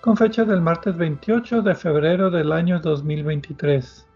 [0.00, 4.06] con fecha del martes 28 de febrero del año 2023.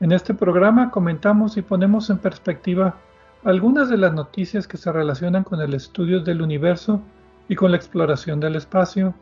[0.00, 2.96] En este programa comentamos y ponemos en perspectiva
[3.44, 7.00] algunas de las noticias que se relacionan con el estudio del universo
[7.48, 9.14] y con la exploración del espacio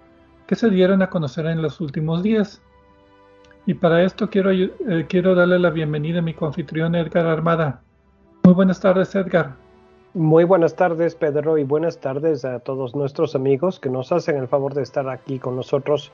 [0.47, 2.63] que se dieron a conocer en los últimos días.
[3.67, 7.83] Y para esto quiero, eh, quiero darle la bienvenida a mi confitrión Edgar Armada.
[8.45, 9.66] Muy buenas tardes Edgar.
[10.17, 14.49] Muy buenas tardes, Pedro, y buenas tardes a todos nuestros amigos que nos hacen el
[14.49, 16.11] favor de estar aquí con nosotros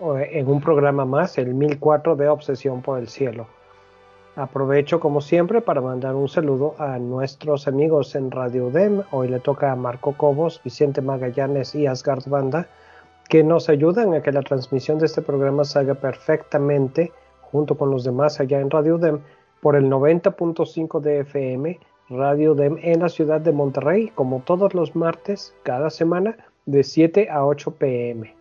[0.00, 3.46] eh, en un programa más, el 1004 de Obsesión por el Cielo.
[4.34, 9.04] Aprovecho, como siempre, para mandar un saludo a nuestros amigos en Radio DEM.
[9.12, 12.66] Hoy le toca a Marco Cobos, Vicente Magallanes y Asgard Banda,
[13.28, 18.02] que nos ayudan a que la transmisión de este programa salga perfectamente junto con los
[18.02, 19.20] demás allá en Radio DEM
[19.60, 21.78] por el 90.5 de FM
[22.10, 27.30] Radio DEM en la ciudad de Monterrey, como todos los martes, cada semana, de 7
[27.30, 28.34] a 8 pm.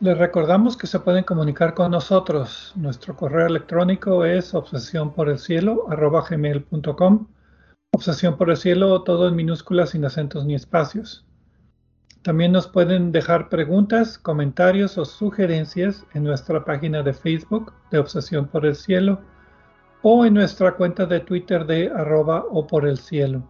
[0.00, 2.72] Les recordamos que se pueden comunicar con nosotros.
[2.74, 5.12] Nuestro correo electrónico es obsesión.
[7.94, 11.24] Obsesión por el cielo, todo en minúsculas, sin acentos ni espacios.
[12.22, 18.48] También nos pueden dejar preguntas, comentarios o sugerencias en nuestra página de Facebook de Obsesión
[18.48, 19.20] por el Cielo
[20.02, 23.42] o en nuestra cuenta de Twitter de arroba o por el cielo.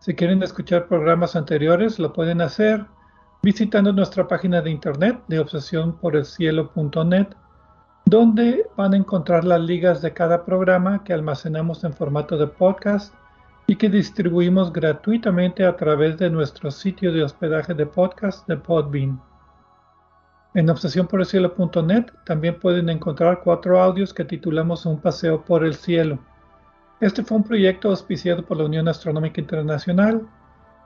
[0.00, 2.84] Si quieren escuchar programas anteriores, lo pueden hacer
[3.42, 7.28] visitando nuestra página de internet de obsesionporelcielo.net,
[8.04, 13.14] donde van a encontrar las ligas de cada programa que almacenamos en formato de podcast
[13.66, 19.20] y que distribuimos gratuitamente a través de nuestro sitio de hospedaje de podcast de Podbean.
[20.54, 26.18] En obsesiónporelcielo.net también pueden encontrar cuatro audios que titulamos Un paseo por el cielo.
[27.00, 30.26] Este fue un proyecto auspiciado por la Unión Astronómica Internacional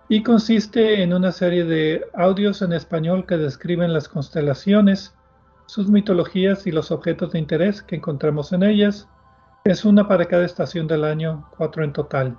[0.09, 5.15] y consiste en una serie de audios en español que describen las constelaciones,
[5.67, 9.09] sus mitologías y los objetos de interés que encontramos en ellas.
[9.65, 12.37] Es una para cada estación del año, cuatro en total.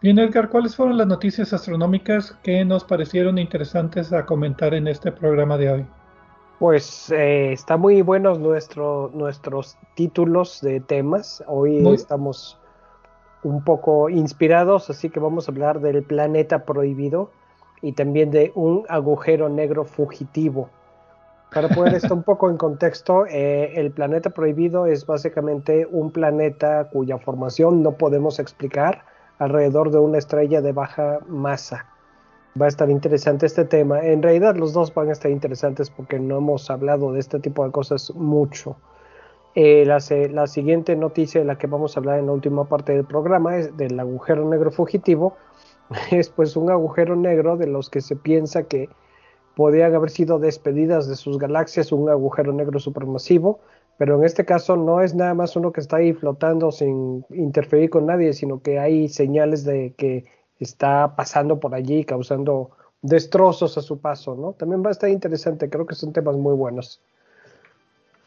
[0.00, 5.10] Bien, Edgar, ¿cuáles fueron las noticias astronómicas que nos parecieron interesantes a comentar en este
[5.10, 5.86] programa de hoy?
[6.60, 11.42] Pues eh, están muy buenos nuestro, nuestros títulos de temas.
[11.48, 12.56] Hoy estamos
[13.42, 17.32] un poco inspirados, así que vamos a hablar del planeta prohibido
[17.82, 20.70] y también de un agujero negro fugitivo.
[21.52, 26.88] Para poner esto un poco en contexto, eh, el planeta prohibido es básicamente un planeta
[26.92, 29.07] cuya formación no podemos explicar
[29.38, 31.86] alrededor de una estrella de baja masa.
[32.60, 34.00] Va a estar interesante este tema.
[34.00, 37.64] En realidad los dos van a estar interesantes porque no hemos hablado de este tipo
[37.64, 38.76] de cosas mucho.
[39.54, 43.04] Eh, la, siguiente noticia de la que vamos a hablar en la última parte del
[43.04, 45.36] programa es del agujero negro fugitivo.
[46.10, 48.88] Es pues un agujero negro de los que se piensa que
[49.56, 53.58] podían haber sido despedidas de sus galaxias, un agujero negro supermasivo
[53.98, 57.90] pero en este caso no es nada más uno que está ahí flotando sin interferir
[57.90, 60.24] con nadie, sino que hay señales de que
[60.60, 62.70] está pasando por allí causando
[63.02, 64.52] destrozos a su paso, ¿no?
[64.52, 67.00] También va a estar interesante, creo que son temas muy buenos.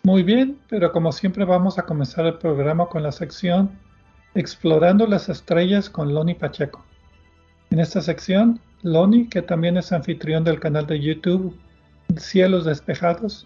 [0.04, 3.72] Muy bien, pero como siempre vamos a comenzar el programa con la sección
[4.34, 6.86] Explorando las estrellas con Loni Pacheco.
[7.70, 11.54] En esta sección, Loni, que también es anfitrión del canal de YouTube
[12.18, 13.46] Cielos Despejados,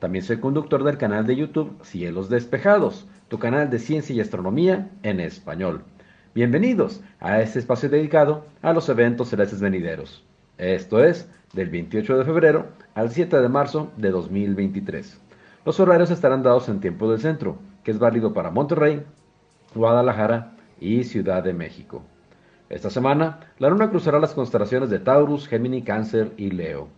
[0.00, 4.88] También soy conductor del canal de YouTube Cielos Despejados, tu canal de ciencia y astronomía
[5.02, 5.84] en español.
[6.34, 10.24] Bienvenidos a este espacio dedicado a los eventos celestes venideros.
[10.56, 15.20] Esto es del 28 de febrero al 7 de marzo de 2023.
[15.66, 19.02] Los horarios estarán dados en tiempo del centro, que es válido para Monterrey,
[19.74, 22.02] Guadalajara y Ciudad de México.
[22.70, 26.88] Esta semana, la luna cruzará las constelaciones de Taurus, Gémini, Cáncer y Leo.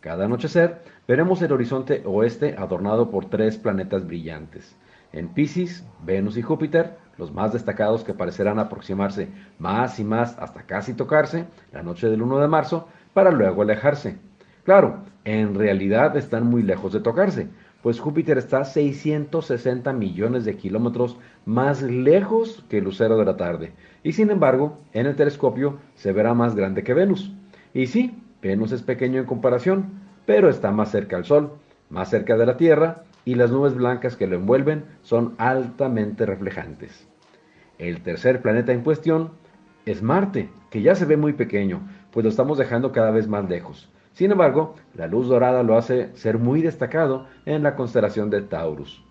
[0.00, 4.74] Cada anochecer veremos el horizonte oeste adornado por tres planetas brillantes.
[5.12, 10.62] En Pisces, Venus y Júpiter, los más destacados que parecerán aproximarse más y más hasta
[10.62, 14.16] casi tocarse la noche del 1 de marzo para luego alejarse.
[14.64, 17.48] Claro, en realidad están muy lejos de tocarse,
[17.82, 23.72] pues Júpiter está 660 millones de kilómetros más lejos que el lucero de la tarde,
[24.02, 27.32] y sin embargo, en el telescopio se verá más grande que Venus.
[27.74, 31.52] Y sí, Venus es pequeño en comparación, pero está más cerca al Sol,
[31.88, 37.06] más cerca de la Tierra, y las nubes blancas que lo envuelven son altamente reflejantes.
[37.78, 39.32] El tercer planeta en cuestión
[39.86, 43.48] es Marte, que ya se ve muy pequeño, pues lo estamos dejando cada vez más
[43.48, 43.90] lejos.
[44.12, 49.04] Sin embargo, la luz dorada lo hace ser muy destacado en la constelación de Taurus.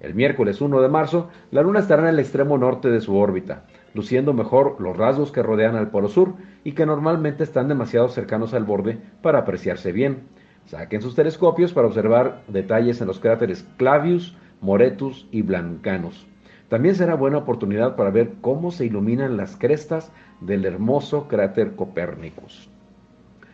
[0.00, 3.66] El miércoles 1 de marzo, la Luna estará en el extremo norte de su órbita,
[3.94, 6.34] luciendo mejor los rasgos que rodean al polo sur
[6.64, 10.22] y que normalmente están demasiado cercanos al borde para apreciarse bien.
[10.66, 16.26] Saquen sus telescopios para observar detalles en los cráteres Clavius, Moretus y Blancanus.
[16.68, 20.10] También será buena oportunidad para ver cómo se iluminan las crestas
[20.40, 22.70] del hermoso cráter Copérnicus.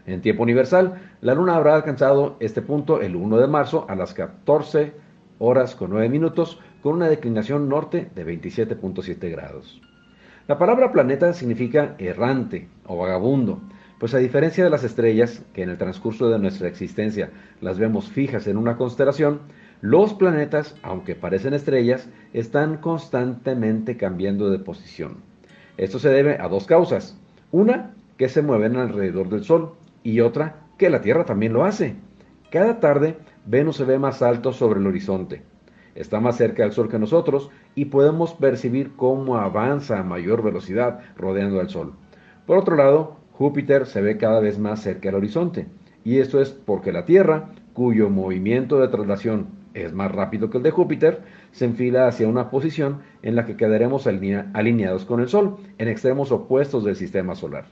[0.07, 4.15] En tiempo universal, la Luna habrá alcanzado este punto el 1 de marzo a las
[4.15, 4.95] 14
[5.39, 9.81] horas con 9 minutos con una declinación norte de 27.7 grados.
[10.49, 13.61] La palabra planeta significa errante o vagabundo,
[13.99, 17.31] pues a diferencia de las estrellas, que en el transcurso de nuestra existencia
[17.61, 19.41] las vemos fijas en una constelación,
[19.83, 25.19] los planetas, aunque parecen estrellas, están constantemente cambiando de posición.
[25.77, 27.21] Esto se debe a dos causas.
[27.53, 31.97] Una, que se mueven alrededor del Sol, y otra que la Tierra también lo hace.
[32.51, 35.43] Cada tarde Venus se ve más alto sobre el horizonte.
[35.95, 40.99] Está más cerca del Sol que nosotros y podemos percibir cómo avanza a mayor velocidad
[41.17, 41.93] rodeando al Sol.
[42.45, 45.69] Por otro lado, Júpiter se ve cada vez más cerca del horizonte.
[46.03, 50.65] Y esto es porque la Tierra, cuyo movimiento de traslación es más rápido que el
[50.65, 51.23] de Júpiter,
[51.53, 56.33] se enfila hacia una posición en la que quedaremos alineados con el Sol, en extremos
[56.33, 57.67] opuestos del sistema solar.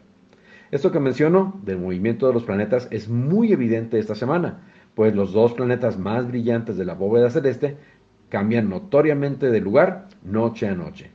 [0.71, 4.61] Esto que menciono del movimiento de los planetas es muy evidente esta semana,
[4.95, 7.77] pues los dos planetas más brillantes de la bóveda celeste
[8.29, 11.11] cambian notoriamente de lugar noche a noche.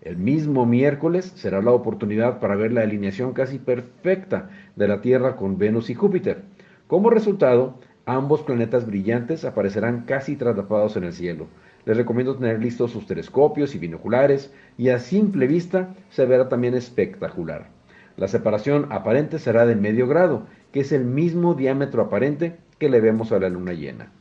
[0.00, 5.36] El mismo miércoles será la oportunidad para ver la alineación casi perfecta de la Tierra
[5.36, 6.42] con Venus y Júpiter.
[6.86, 11.48] Como resultado, ambos planetas brillantes aparecerán casi traslapados en el cielo.
[11.86, 16.74] Les recomiendo tener listos sus telescopios y binoculares y a simple vista se verá también
[16.74, 17.68] espectacular.
[18.16, 23.00] La separación aparente será de medio grado, que es el mismo diámetro aparente que le
[23.00, 24.12] vemos a la luna llena.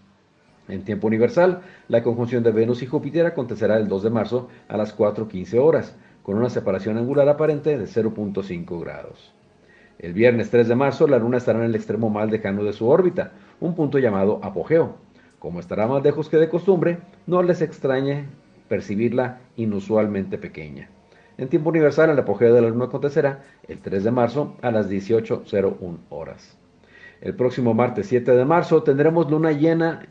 [0.68, 4.78] En tiempo universal, la conjunción de Venus y Júpiter acontecerá el 2 de marzo a
[4.78, 9.32] las 4.15 horas, con una separación angular aparente de 0.5 grados.
[10.00, 12.88] El viernes 3 de marzo, la luna estará en el extremo más lejano de su
[12.88, 14.96] órbita, un punto llamado apogeo.
[15.40, 18.26] Como estará más lejos que de costumbre, no les extrañe
[18.68, 20.90] percibirla inusualmente pequeña.
[21.38, 24.90] En tiempo universal, el apogeo de la luna acontecerá el 3 de marzo a las
[24.90, 26.58] 18.01 horas.
[27.22, 30.08] El próximo martes 7 de marzo tendremos luna llena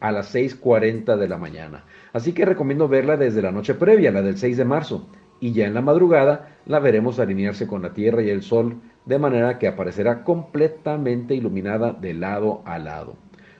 [0.00, 1.84] a las 6.40 de la mañana.
[2.12, 5.08] Así que recomiendo verla desde la noche previa, la del 6 de marzo.
[5.40, 9.18] Y ya en la madrugada la veremos alinearse con la Tierra y el Sol de
[9.18, 13.16] manera que aparecerá completamente iluminada de lado a lado.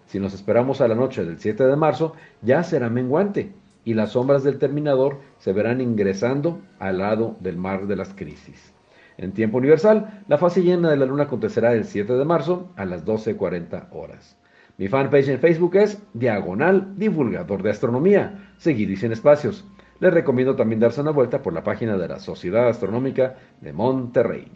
[0.06, 3.52] Si nos esperamos a la noche del 7 de marzo, ya será menguante
[3.84, 8.74] y las sombras del terminador se verán ingresando al lado del mar de las crisis.
[9.16, 12.84] En tiempo universal, la fase llena de la luna acontecerá el 7 de marzo a
[12.84, 14.36] las 12.40 horas.
[14.78, 19.64] Mi fanpage en Facebook es Diagonal Divulgador de Astronomía, seguido y sin espacios.
[19.98, 24.46] Les recomiendo también darse una vuelta por la página de la Sociedad Astronómica de Monterrey.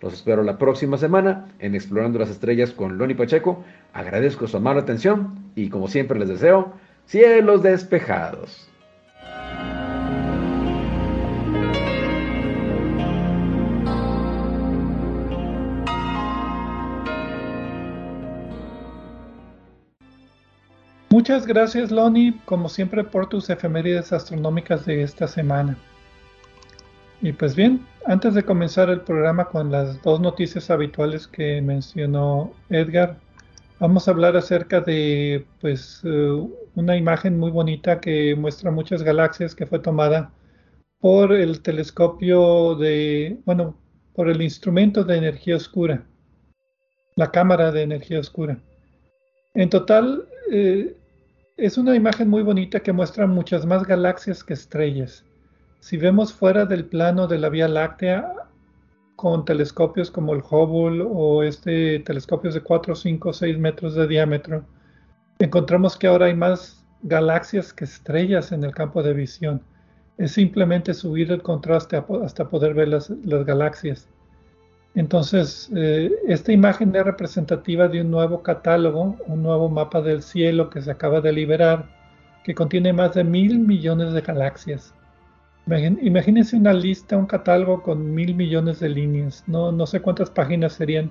[0.00, 3.64] Los espero la próxima semana en Explorando las Estrellas con Loni Pacheco.
[3.92, 6.74] Agradezco su amable atención y como siempre les deseo
[7.06, 8.71] cielos despejados.
[21.12, 25.76] Muchas gracias, Loni, como siempre, por tus efemérides astronómicas de esta semana.
[27.20, 32.54] Y pues bien, antes de comenzar el programa con las dos noticias habituales que mencionó
[32.70, 33.18] Edgar,
[33.78, 39.54] vamos a hablar acerca de pues eh, una imagen muy bonita que muestra muchas galaxias
[39.54, 40.32] que fue tomada
[40.98, 43.76] por el telescopio de, bueno,
[44.14, 46.06] por el instrumento de energía oscura,
[47.16, 48.56] la cámara de energía oscura.
[49.52, 50.96] En total, eh,
[51.56, 55.24] es una imagen muy bonita que muestra muchas más galaxias que estrellas.
[55.80, 58.32] Si vemos fuera del plano de la Vía Láctea
[59.16, 64.64] con telescopios como el Hubble o este telescopios de 4, 5, 6 metros de diámetro,
[65.38, 69.62] encontramos que ahora hay más galaxias que estrellas en el campo de visión.
[70.18, 73.10] Es simplemente subir el contraste hasta poder ver las,
[73.44, 74.08] galaxias.
[74.94, 80.68] Entonces, eh, esta imagen es representativa de un nuevo catálogo, un nuevo mapa del cielo
[80.68, 81.86] que se acaba de liberar,
[82.44, 84.94] que contiene más de mil millones de galaxias.
[85.66, 89.44] Imagínense una lista, un catálogo con mil millones de líneas.
[89.46, 91.10] No, no sé cuántas páginas serían.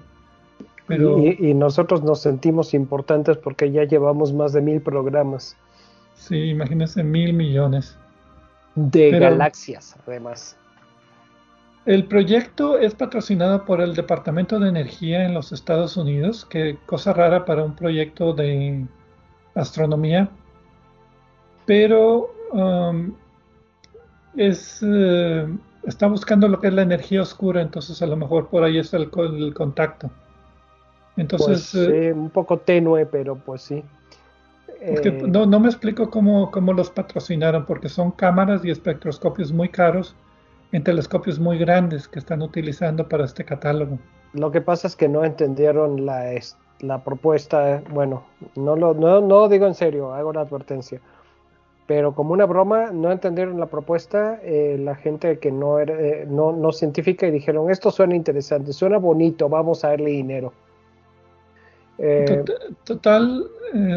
[0.88, 1.18] Pero...
[1.20, 5.56] Y, nosotros nos sentimos importantes porque ya llevamos más de mil programas.
[6.16, 7.98] Sí, imagínense mil millones.
[8.76, 10.58] De galaxias, además.
[11.86, 17.12] El proyecto es patrocinado por el Departamento de Energía en los Estados Unidos, que cosa
[17.12, 18.86] rara para un proyecto de
[19.56, 20.30] astronomía.
[21.66, 23.14] Pero um,
[24.36, 25.48] es, eh,
[25.88, 28.98] está buscando lo que es la energía oscura, entonces a lo mejor por ahí está
[28.98, 30.12] el, el contacto.
[31.18, 33.84] Entonces, pues, eh, un poco tenue, pero pues sí.
[34.82, 39.70] Eh, no, no me explico cómo, cómo los patrocinaron, porque son cámaras y espectroscopios muy
[39.70, 40.16] caros
[40.72, 44.00] en telescopios muy grandes que están utilizando para este catálogo.
[44.34, 46.32] Lo que pasa es que no entendieron la,
[46.80, 48.24] la propuesta, bueno,
[48.56, 51.02] no lo no, no digo en serio, hago la advertencia
[51.92, 56.26] pero como una broma no entendieron la propuesta eh, la gente que no era eh,
[56.26, 60.54] no, no, científica y dijeron esto suena interesante, suena bonito, vamos a darle dinero.
[61.98, 62.46] Eh,
[62.86, 63.46] total,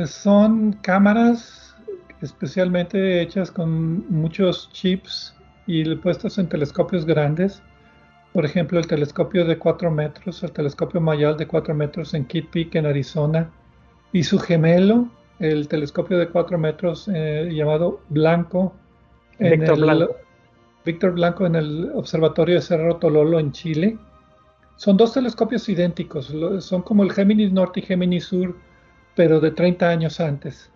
[0.06, 1.76] son cámaras
[2.20, 5.32] especialmente hechas con muchos chips
[5.66, 7.62] y puestas en telescopios grandes.
[8.32, 12.50] Por ejemplo, el telescopio de 4 metros, el telescopio Mayal de 4 metros en Kitt
[12.50, 13.50] Peak, en Arizona,
[14.12, 18.74] y su gemelo, el telescopio de 4 metros eh, llamado Blanco.
[19.38, 20.16] Víctor Blanco.
[20.84, 23.98] Víctor Blanco en el Observatorio de Cerro Tololo en Chile.
[24.76, 28.56] Son dos telescopios idénticos, son como el Géminis Norte y Géminis Sur,
[29.14, 30.70] pero de 30 años antes.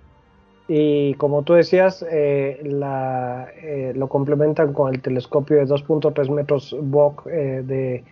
[0.68, 7.24] Y como tú decías, eh, eh, lo complementan con el telescopio de 2.3 metros Bock
[7.24, 8.04] de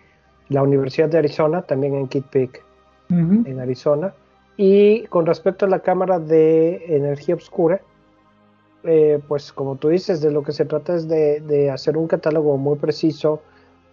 [0.49, 2.63] la Universidad de Arizona, también en Kitt Peak,
[3.09, 4.13] en Arizona.
[4.57, 7.79] Y con respecto a la cámara de energía oscura,
[8.83, 12.57] eh, pues como tú dices, de lo que se trata es de, hacer un catálogo
[12.57, 13.41] muy preciso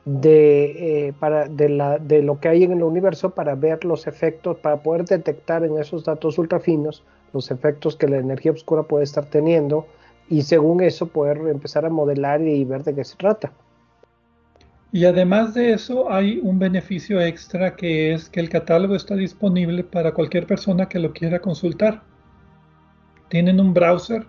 [0.05, 4.07] de, eh, para, de, la, de lo que hay en el universo para ver los
[4.07, 7.03] efectos, para poder detectar en esos datos ultrafinos
[7.35, 9.87] los efectos que la energía oscura puede estar teniendo
[10.29, 13.53] y según eso poder empezar a modelar y ver de qué se trata.
[14.93, 19.83] Y además de eso hay un beneficio extra que es que el catálogo está disponible
[19.83, 22.05] para cualquier persona que lo quiera consultar.
[23.29, 24.27] Tienen un browser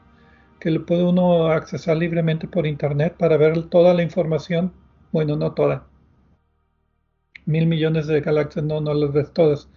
[0.60, 4.74] que lo puede uno accesar libremente por internet para ver toda la información.
[5.12, 5.86] Bueno, no toda.
[7.46, 9.70] Mil millones de galaxias no, no las ves todas.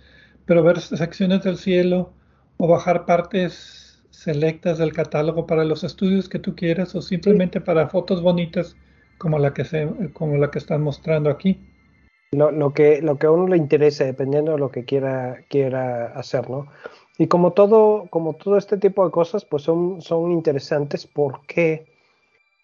[0.46, 2.14] Pero ver secciones del cielo
[2.58, 7.88] o bajar partes selectas del catálogo para los estudios que tú quieras o simplemente para
[7.88, 8.76] fotos bonitas
[9.16, 11.58] como la que, se, como la que están mostrando aquí.
[12.32, 16.50] Lo, que, lo que a uno le interese, dependiendo de lo que quiera, quiera hacer,
[16.50, 16.66] ¿no?
[17.16, 21.86] Y como todo, como todo este tipo de cosas, pues son, son interesantes porque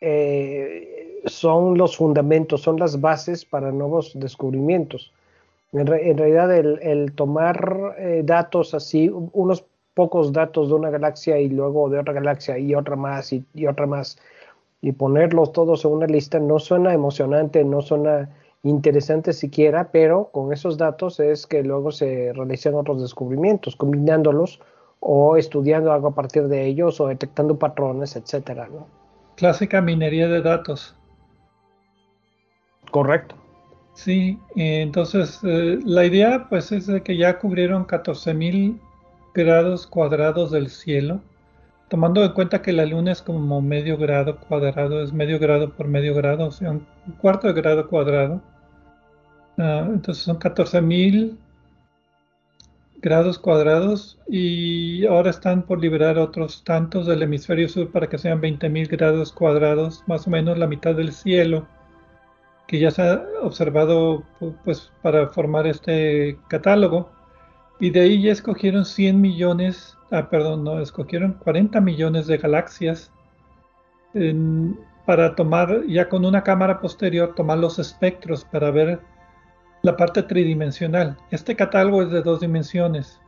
[0.01, 5.13] eh, son los fundamentos, son las bases para nuevos descubrimientos.
[5.73, 11.89] En, realidad, el, tomar eh, datos así, unos pocos datos de una galaxia y luego
[11.89, 14.19] de otra galaxia y otra más y, y otra más,
[14.81, 18.29] y ponerlos todos en una lista no suena emocionante, no suena
[18.65, 24.61] interesante siquiera, pero con esos datos es que luego se realizan otros descubrimientos, combinándolos
[25.01, 28.87] o estudiando algo a partir de ellos o detectando patrones, etcétera, ¿no?
[29.37, 30.97] Clásica minería de datos.
[32.91, 33.35] Correcto.
[33.93, 38.81] Sí, entonces eh, la idea pues es de que ya cubrieron 14.000
[39.35, 41.21] grados cuadrados del cielo
[41.88, 45.87] tomando en cuenta que la luna es como medio grado cuadrado, es medio grado por
[45.88, 46.87] medio grado, o sea, un
[47.21, 48.43] cuarto de grado cuadrado.
[49.59, 51.37] Ah, entonces son 14.000
[53.00, 58.41] grados cuadrados y ahora están por liberar otros tantos del hemisferio sur para que sean
[58.41, 61.69] 20.000 grados cuadrados, más o menos la mitad del cielo.
[62.67, 64.25] que ya se ha observado
[64.64, 67.11] pues, para formar este catálogo.
[67.81, 73.11] Y de ahí ya escogieron 100 millones, ah, perdón, no, escogieron 40 millones de galaxias
[75.07, 79.00] para tomar, ya con una cámara posterior, tomar los espectros para ver
[79.83, 81.19] la parte tridimensional.
[81.31, 83.21] Este catálogo es de dos dimensiones,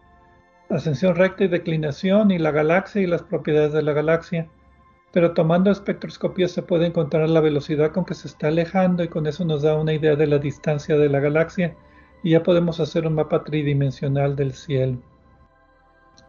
[0.70, 4.48] ascensión recta y declinación y la galaxia y las propiedades de la galaxia.
[5.12, 9.26] Pero tomando espectroscopía se puede encontrar la velocidad con que se está alejando y con
[9.26, 11.74] eso nos da una idea de la distancia de la galaxia
[12.22, 14.98] y ya podemos hacer un mapa tridimensional del cielo.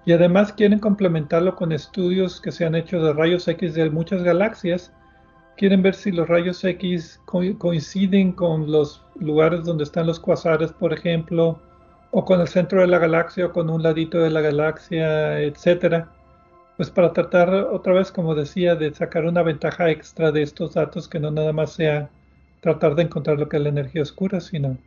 [0.05, 4.23] Y además quieren complementarlo con estudios que se han hecho de rayos X de muchas
[4.23, 4.93] galaxias
[5.57, 10.93] quieren ver si los rayos X coinciden con los lugares donde están los cuasares, por
[10.93, 11.59] ejemplo,
[12.11, 16.11] o con el centro de la galaxia o con un ladito de la galaxia, etcétera.
[16.77, 21.09] Pues para tratar otra vez, como decía, de sacar una ventaja extra de estos datos
[21.09, 22.09] que no nada más sea
[22.61, 24.77] tratar de encontrar lo que es la energía oscura, sino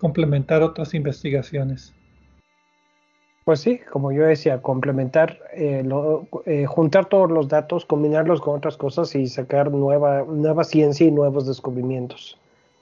[0.00, 1.92] complementar otras investigaciones.
[3.44, 5.82] Pues sí, como yo decía, complementar, eh,
[6.46, 11.10] eh, juntar todos los datos, combinarlos con otras cosas y sacar nueva, nueva ciencia y
[11.10, 12.38] nuevos descubrimientos.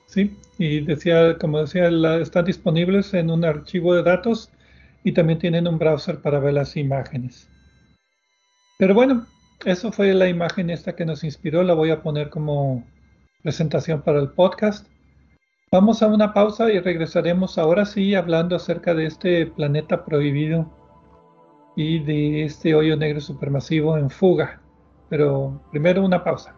[0.06, 1.88] Sí, y decía, como decía,
[2.20, 4.50] están disponibles en un archivo de datos
[5.04, 7.48] y también tienen un browser para ver las imágenes.
[8.78, 9.26] Pero bueno,
[9.64, 12.84] eso fue la imagen esta que nos inspiró, la voy a poner como
[13.42, 14.86] presentación para el podcast.
[15.70, 20.66] Vamos a una pausa y regresaremos ahora sí hablando acerca de este planeta prohibido
[21.76, 24.62] y de este hoyo negro supermasivo en fuga.
[25.10, 26.57] Pero primero una pausa.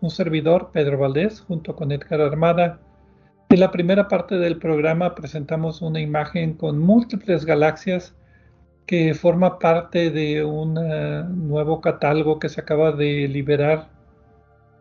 [0.00, 2.80] un servidor, Pedro Valdés, junto con Edgar Armada.
[3.48, 8.14] En la primera parte del programa presentamos una imagen con múltiples galaxias
[8.86, 13.88] que forma parte de un eh, nuevo catálogo que se acaba de liberar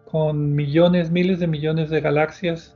[0.05, 2.75] con millones, miles de millones de galaxias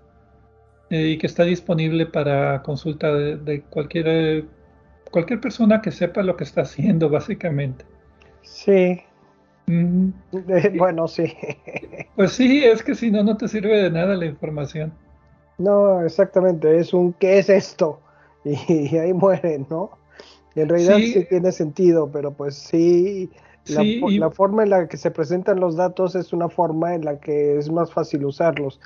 [0.90, 4.46] eh, y que está disponible para consulta de, cualquier,
[5.10, 7.86] cualquier persona que sepa lo que está haciendo, básicamente.
[8.44, 9.02] Sí,
[10.78, 11.34] bueno, sí.
[12.16, 14.94] Pues sí, es que si no, no te sirve de nada la información.
[15.58, 18.00] No, exactamente, es un ¿qué es esto?
[18.46, 19.92] Y, ahí mueren, ¿no?
[20.56, 23.32] en realidad sí, tiene sentido, pero pues sí,
[23.68, 27.20] la, la, forma en la que se presentan los datos es una forma en la
[27.20, 28.80] que es más fácil usarlos,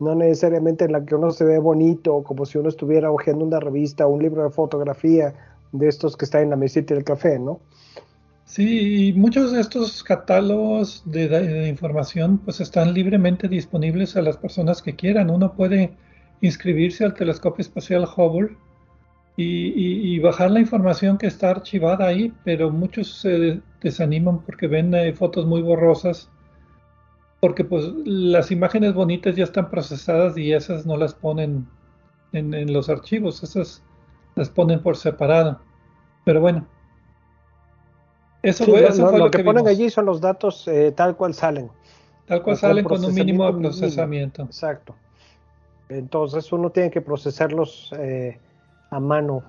[0.00, 3.60] no necesariamente en la que uno se ve bonito, como si uno estuviera hojeando una
[3.60, 5.34] revista o un libro de fotografía
[5.72, 7.60] de estos que están en la mesita del café, ¿no?
[8.44, 14.82] Sí, y muchos de estos catálogos de, información pues están libremente disponibles a las personas
[14.82, 15.30] que quieran.
[15.30, 15.96] Uno puede
[16.40, 18.56] inscribirse al telescopio espacial Hubble
[19.36, 25.12] y, bajar la información que está archivada ahí, pero muchos se desaniman porque ven eh,
[25.14, 26.30] fotos muy borrosas,
[27.40, 31.66] porque pues las imágenes bonitas ya están procesadas y esas no las ponen
[32.32, 33.82] en los archivos, esas
[34.34, 35.60] las ponen por separado.
[36.24, 36.66] Pero bueno,
[38.42, 38.80] Eso, fue,
[39.18, 41.70] lo, que, ponen allí son los datos eh, tal cual salen.
[42.26, 44.42] Tal cual salen con un mínimo de procesamiento.
[44.42, 44.96] Exacto.
[45.88, 48.38] Entonces uno tiene que procesarlos eh,
[48.90, 49.42] a mano.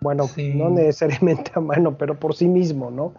[0.00, 3.14] Bueno, no necesariamente a mano, pero por sí mismo, ¿no?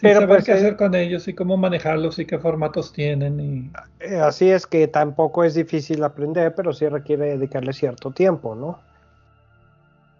[0.00, 3.40] pero saber pues, qué hacer con ellos y cómo manejarlos y qué formatos tienen.
[3.40, 3.70] Y...
[4.00, 8.80] Eh, así es que tampoco es difícil aprender, pero sí requiere dedicarle cierto tiempo, ¿no?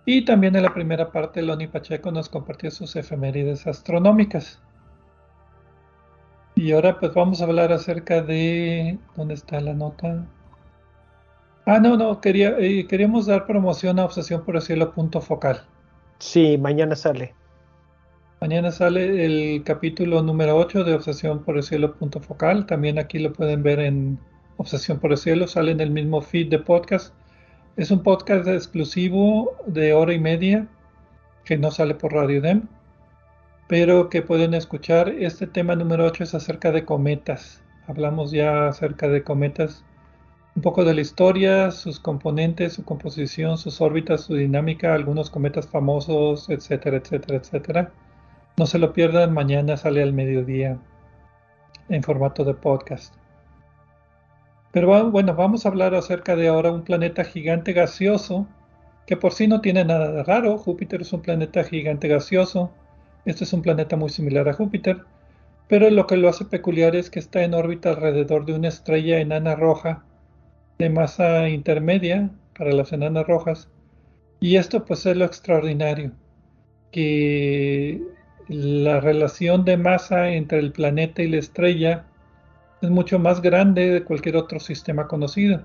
[0.07, 4.61] Y también en la primera parte, Loni Pacheco nos compartió sus efemérides astronómicas.
[6.57, 8.99] Y ahora pues vamos a hablar acerca de...
[9.17, 10.27] ¿Dónde está la nota?
[11.67, 15.65] Ah, no, no, quería, eh, queríamos dar promoción a Obsesión por el Cielo punto focal.
[16.19, 17.35] Sí, mañana sale.
[18.41, 22.67] Mañana sale el capítulo número 8 de Obsesión por el Cielo punto focal.
[22.67, 24.19] También aquí lo pueden ver en
[24.59, 27.15] Obsesión por el Cielo, sale en el mismo feed de podcast.
[27.77, 30.69] Es un podcast exclusivo de hora y media
[31.45, 32.69] que no sale por Radio Dem,
[33.67, 35.09] pero que pueden escuchar.
[35.09, 37.65] Este tema número 8 es acerca de cometas.
[37.89, 39.85] Hablamos ya acerca de cometas
[40.55, 45.67] un poco de la historia, sus componentes, su composición, sus órbitas, su dinámica, algunos cometas
[45.67, 47.93] famosos, etcétera, etcétera, etcétera.
[48.57, 50.79] No se lo pierdan, mañana sale al mediodía
[51.89, 53.17] en formato de podcast.
[54.75, 58.49] Pero bueno, vamos a hablar acerca de ahora un planeta gigante gaseoso,
[59.07, 60.59] que por sí no tiene nada de raro.
[60.59, 62.73] Júpiter es un planeta gigante gaseoso.
[63.25, 65.03] Este es un planeta muy similar a Júpiter,
[65.69, 69.21] pero lo que lo hace peculiar es que está en órbita alrededor de una estrella
[69.21, 70.03] enana roja
[70.77, 73.69] de masa intermedia para las enanas rojas.
[74.41, 76.11] Y esto pues es lo extraordinario,
[76.91, 78.03] que
[78.49, 82.07] la relación de masa entre el planeta y la estrella
[82.85, 85.61] es mucho más grande de cualquier otro sistema conocido.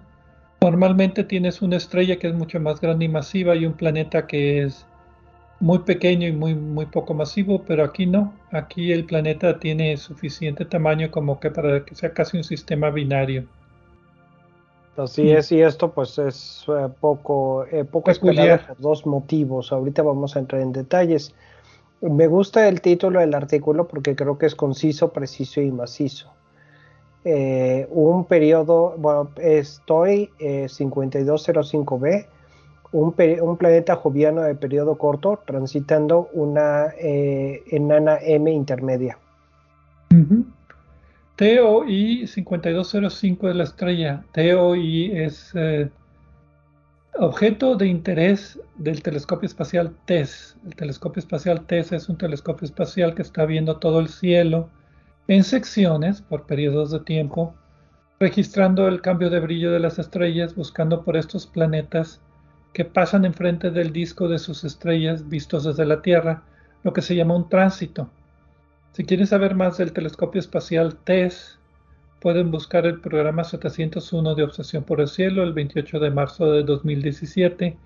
[0.61, 4.63] Normalmente tienes una estrella que es mucho más grande y masiva y un planeta que
[4.63, 4.85] es
[5.59, 8.33] muy pequeño y muy, muy poco masivo, pero aquí no.
[8.51, 13.45] Aquí el planeta tiene suficiente tamaño como que para que sea casi un sistema binario.
[14.97, 19.71] Así es, y esto pues es eh, poco, eh, poco esperado por dos motivos.
[19.71, 21.33] Ahorita vamos a entrar en detalles.
[22.01, 26.33] Me gusta el título del artículo porque creo que es conciso, preciso y macizo.
[27.25, 32.25] Eh, un periodo, bueno, estoy 5205b,
[32.91, 39.17] un, un, planeta joviano de periodo corto transitando una enana M intermedia.
[41.39, 44.25] TOI 5205 es la estrella.
[44.33, 45.89] TOI es eh,
[47.17, 50.57] objeto de interés del telescopio espacial TESS.
[50.65, 54.67] El telescopio espacial TESS es un telescopio espacial que está viendo todo el cielo
[55.29, 57.53] en secciones por periodos de tiempo,
[58.19, 62.19] registrando el cambio de brillo de las estrellas, buscando por estos planetas
[62.73, 66.41] que pasan enfrente del disco de sus estrellas vistos desde la Tierra,
[66.83, 68.09] lo que se llama un tránsito.
[68.93, 71.59] Si quieren saber más del telescopio espacial TESS,
[72.19, 76.63] pueden buscar el programa 701 de Obsesión por el Cielo el 28 de marzo de
[76.63, 77.77] 2017.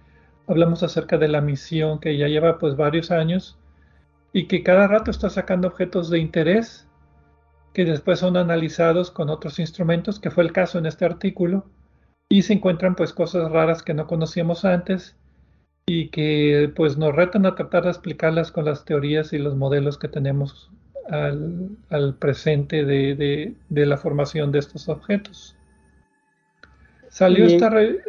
[0.47, 3.57] Hablamos acerca de la misión que ya lleva pues varios años
[4.31, 6.87] y que cada rato está sacando objetos de interés
[7.73, 11.65] que después son analizados con otros instrumentos, que fue el caso en este artículo,
[12.29, 15.15] y se encuentran pues cosas raras que no conocíamos antes
[15.85, 19.97] y que pues nos retan a tratar de explicarlas con las teorías y los modelos
[19.97, 20.71] que tenemos
[21.09, 25.55] al, presente de, la formación de estos objetos.
[27.13, 27.45] Salió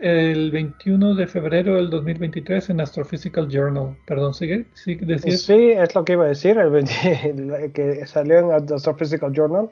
[0.01, 3.95] el 21 de febrero del 2023 en Astrophysical Journal.
[4.07, 4.65] Perdón, ¿sigue?
[4.73, 9.69] ¿Sí, sí es lo que iba a decir, el que salió en Astrophysical Journal.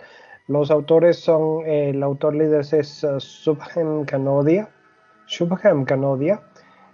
[0.49, 4.69] Los autores son, el autor líder es uh, Subham Kanodia,
[5.25, 6.43] Subham Kanodia,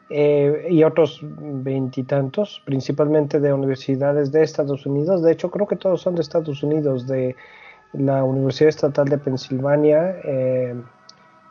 [0.08, 5.24] eh, y otros veintitantos, principalmente de universidades de Estados Unidos.
[5.24, 7.34] De hecho, creo que todos son de Estados Unidos, de
[7.94, 10.76] la Universidad Estatal de Pensilvania, eh,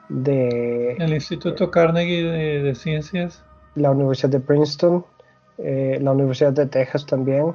[0.10, 0.93] de...
[0.93, 3.43] El Instituto Carnegie de, Ciencias.
[3.76, 5.06] La Universidad de Princeton,
[5.58, 7.54] eh, la Universidad de Texas también,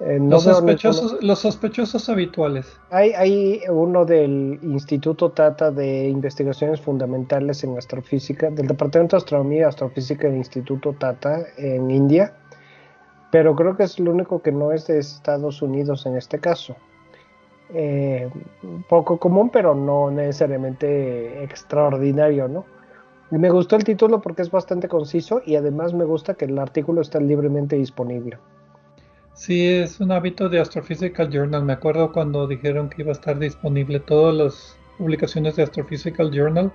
[0.00, 2.78] eh, los, sospechosos, los sospechosos habituales.
[2.90, 9.60] Hay, hay uno del Instituto Tata de Investigaciones Fundamentales en Astrofísica, del Departamento de Astronomía
[9.60, 12.32] y Astrofísica del Instituto Tata en India,
[13.32, 16.76] pero creo que es el único que no es de Estados Unidos en este caso.
[17.74, 18.30] Eh,
[18.88, 22.64] poco común, pero no necesariamente extraordinario, ¿no?
[23.30, 27.02] Me gustó el título porque es bastante conciso y además me gusta que el artículo
[27.02, 28.38] está libremente disponible.
[29.34, 31.62] Sí, es un hábito de Astrophysical Journal.
[31.62, 36.72] Me acuerdo cuando dijeron que iba a estar disponible todas las publicaciones de Astrophysical Journal,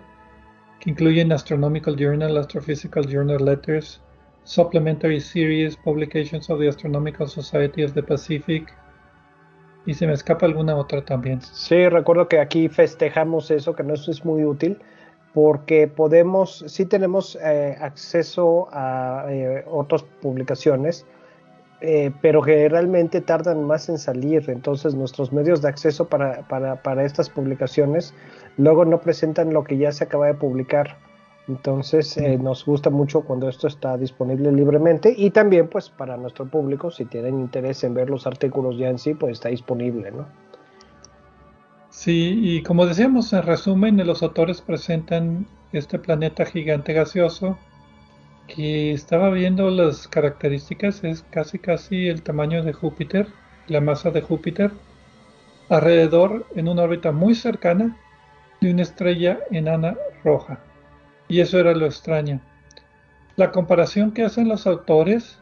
[0.79, 3.99] que incluyen Astronomical Journal, Astrophysical Journal Letters,
[4.43, 8.71] Supplementary Series, Publications of the Astronomical Society of the Pacific,
[9.85, 11.41] y se me escapa alguna otra también.
[11.41, 14.77] Sí, recuerdo que aquí festejamos eso, que no es muy útil,
[15.33, 21.05] porque podemos, sí tenemos eh, acceso a eh, otras publicaciones,
[21.81, 24.49] eh, pero generalmente tardan más en salir.
[24.49, 28.13] Entonces nuestros medios de acceso para, para, para, estas publicaciones
[28.57, 30.97] luego no presentan lo que ya se acaba de publicar.
[31.47, 36.89] Entonces nos gusta mucho cuando esto está disponible libremente y también pues para nuestro público,
[36.89, 40.25] si tienen interés en ver los artículos ya en sí, pues está disponible, ¿no?
[41.89, 47.57] Sí, y como decíamos, en resumen, los autores presentan este planeta gigante gaseoso
[48.47, 53.27] que estaba viendo las características, es casi casi el tamaño de Júpiter,
[53.67, 54.71] la masa de Júpiter,
[55.69, 57.97] alrededor en una órbita muy cercana
[58.59, 60.59] de una estrella enana roja.
[61.27, 62.41] Y eso era lo extraño.
[63.35, 65.39] La comparación que hacen los autores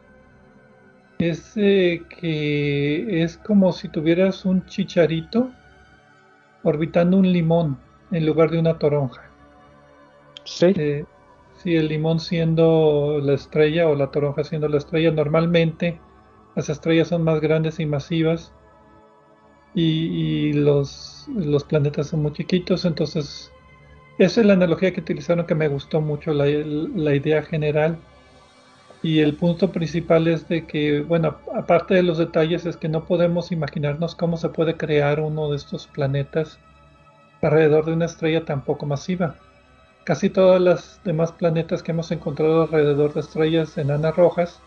[1.20, 5.52] es eh, que es como si tuvieras un chicharito
[6.64, 7.78] orbitando un limón
[8.12, 9.30] en lugar de una toronja.
[10.44, 10.74] Sí.
[10.76, 11.06] Eh,
[11.58, 15.12] sí, el limón siendo la estrella o la toronja siendo la estrella.
[15.12, 16.00] Normalmente
[16.56, 18.54] las estrellas son más grandes y masivas
[19.74, 22.86] y, los, los, planetas son muy chiquitos.
[22.86, 23.51] Entonces,
[24.26, 27.98] esa es la analogía que utilizaron que me gustó mucho, la, idea general.
[29.02, 33.06] Y el punto principal es de que, bueno, aparte de los detalles, es que no
[33.06, 36.60] podemos imaginarnos cómo se puede crear uno de estos planetas
[37.42, 39.38] alrededor de una estrella tan poco masiva.
[40.04, 44.62] Casi todas las demás planetas que hemos encontrado alrededor de estrellas enanas rojas,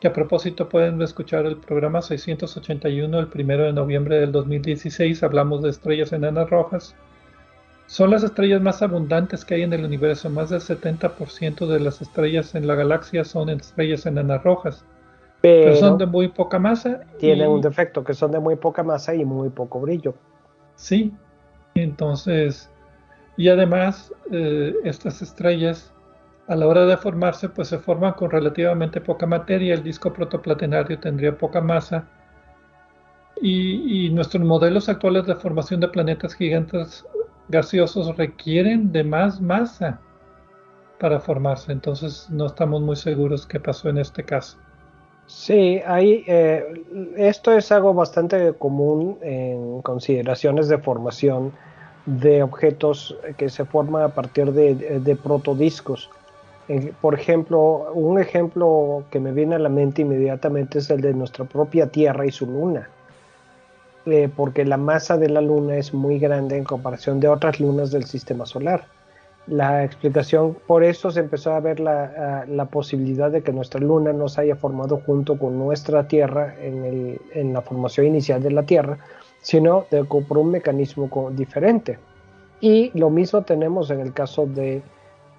[0.00, 5.62] que a propósito pueden escuchar el programa 681 el primero de noviembre del 2016, hablamos
[5.62, 6.96] de estrellas enanas rojas,
[7.86, 10.30] son las estrellas más abundantes que hay en el universo.
[10.30, 14.84] Más del 70% de las estrellas en la galaxia son estrellas enanas rojas.
[15.42, 17.00] Pero, son de muy poca masa.
[17.18, 20.14] Tienen un defecto, que son de muy poca masa y muy poco brillo.
[20.76, 21.12] Sí,
[21.74, 22.70] entonces,
[23.36, 25.92] y además eh, estas estrellas
[26.46, 29.74] a la hora de formarse, pues se forman con relativamente poca materia.
[29.74, 32.06] El disco protoplatenario tendría poca masa.
[33.40, 37.04] Y, y, nuestros modelos actuales de formación de planetas gigantes
[37.52, 40.00] gaseosos requieren de más masa
[40.98, 44.56] para formarse, entonces no estamos muy seguros qué pasó en este caso.
[45.26, 46.64] Sí, hay, eh,
[47.16, 51.52] esto es algo bastante común en consideraciones de formación
[52.06, 56.10] de objetos que se forman a partir de, de protodiscos.
[57.00, 61.44] Por ejemplo, un ejemplo que me viene a la mente inmediatamente es el de nuestra
[61.44, 62.88] propia Tierra y su luna.
[64.06, 67.90] Eh, porque la masa de la luna es muy grande en comparación de otras lunas
[67.90, 68.86] del sistema solar.
[69.46, 74.28] La explicación, por eso se empezó a ver la, posibilidad de que nuestra luna no
[74.28, 78.98] se haya formado junto con nuestra Tierra en la formación inicial de la Tierra,
[79.42, 81.98] sino de, por un mecanismo diferente.
[82.60, 84.82] Y lo mismo tenemos en el caso de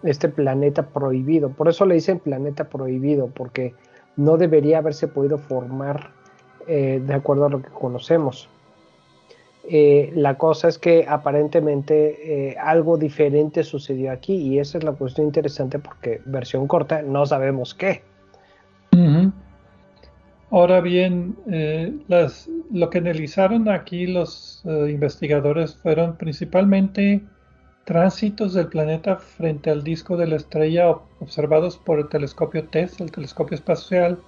[0.04, 1.50] este planeta prohibido.
[1.50, 3.74] Por eso le dicen planeta prohibido, porque
[4.18, 6.12] no debería haberse podido formar
[6.68, 8.50] eh, de acuerdo a lo que conocemos.
[9.70, 14.92] Eh, la cosa es que aparentemente eh, algo diferente sucedió aquí y esa es la
[14.92, 18.04] cuestión interesante porque versión corta no sabemos qué.
[20.52, 21.36] Ahora bien,
[22.72, 27.24] lo que analizaron aquí los investigadores fueron principalmente
[27.86, 33.12] tránsitos del planeta frente al disco de la estrella observados por el telescopio TESS, el
[33.12, 34.20] telescopio espacial,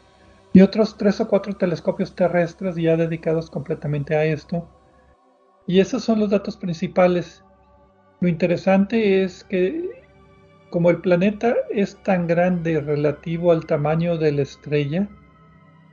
[0.55, 4.65] y otros tres o cuatro telescopios terrestres ya dedicados completamente a esto.
[5.67, 7.43] Y esos son los datos principales.
[8.21, 10.01] Lo interesante es que
[10.69, 15.09] como el planeta es tan grande relativo al tamaño de la estrella,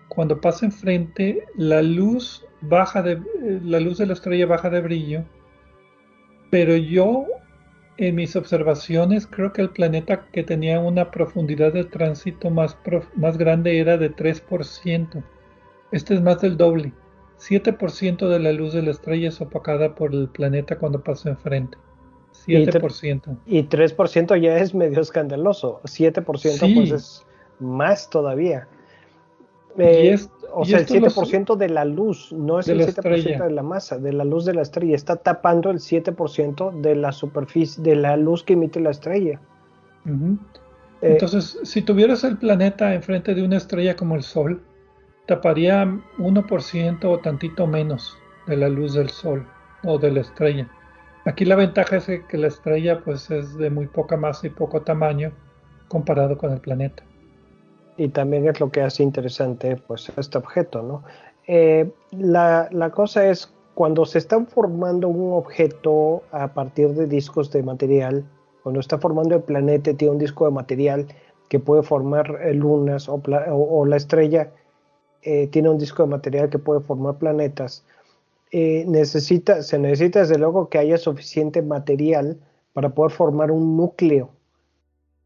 [0.07, 3.21] cuando pasa enfrente la luz baja de
[3.65, 5.25] la luz de la estrella baja de brillo,
[6.53, 7.27] pero yo
[8.09, 12.77] en mis observaciones creo que el planeta que tenía una profundidad de tránsito más,
[13.15, 15.23] más grande era de 3%.
[15.93, 16.93] Este es más del doble.
[17.39, 21.79] 7% de la luz de la estrella es opacada por el planeta cuando pasa enfrente.
[22.47, 23.39] 7%.
[23.47, 25.81] Y, 3% ya es medio escandaloso.
[25.85, 26.45] 7% pues
[26.93, 27.27] es
[27.61, 28.67] más todavía.
[29.79, 30.19] Eh,
[30.55, 34.13] o sea, el 7% de la luz, no es el 7% de la masa, de
[34.13, 38.43] la luz de la estrella, está tapando el 7% de la superficie, de la luz
[38.43, 39.41] que emite la estrella.
[40.07, 44.63] Eh, Entonces, si tuvieras el planeta enfrente de una estrella como el Sol,
[45.27, 45.85] taparía
[46.19, 49.47] 1% o tantito menos de la luz del Sol
[49.85, 50.69] o de la estrella.
[51.25, 54.83] Aquí la ventaja es que la estrella pues es de muy poca masa y poco
[54.83, 55.33] tamaño
[55.89, 57.05] comparado con el planeta
[57.97, 61.03] y también es lo que hace interesante pues este objeto, ¿no?
[61.47, 67.51] eh, la, la, cosa es cuando se está formando un objeto a partir de discos
[67.51, 68.25] de material,
[68.63, 71.07] cuando está formando el planeta, tiene un disco de material
[71.49, 74.51] que puede formar eh, lunas o, la estrella
[75.23, 77.85] eh, tiene un disco de material que puede formar planetas,
[78.53, 82.39] necesita, se necesita desde luego que haya suficiente material
[82.75, 84.31] para poder formar un núcleo.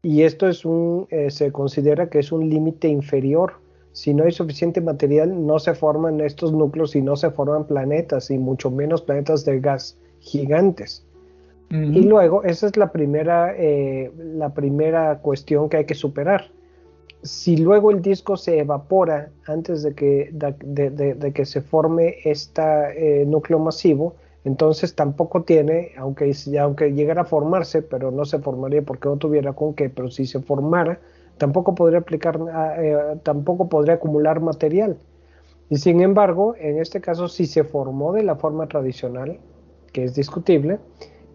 [0.03, 3.53] Y esto es un, se considera que es un límite inferior
[3.97, 8.29] si no hay suficiente material, no se forman estos núcleos y no se forman planetas,
[8.29, 11.03] y mucho menos planetas de gas gigantes.
[11.71, 16.51] Y luego, esa es la primera, eh, la primera cuestión que hay que superar.
[17.23, 23.57] Si luego el disco se evapora antes de que, de, que se forme este núcleo
[23.57, 24.13] masivo,
[24.47, 26.31] entonces tampoco tiene, aunque,
[26.93, 30.39] llegara a formarse, pero no se formaría porque no tuviera con qué, pero si se
[30.39, 31.01] formara,
[31.37, 34.95] tampoco podría aplicar, ah, eh, tampoco podría acumular material.
[35.69, 39.37] Y sin embargo, en este caso, si se formó de la forma tradicional,
[39.91, 40.79] que es discutible,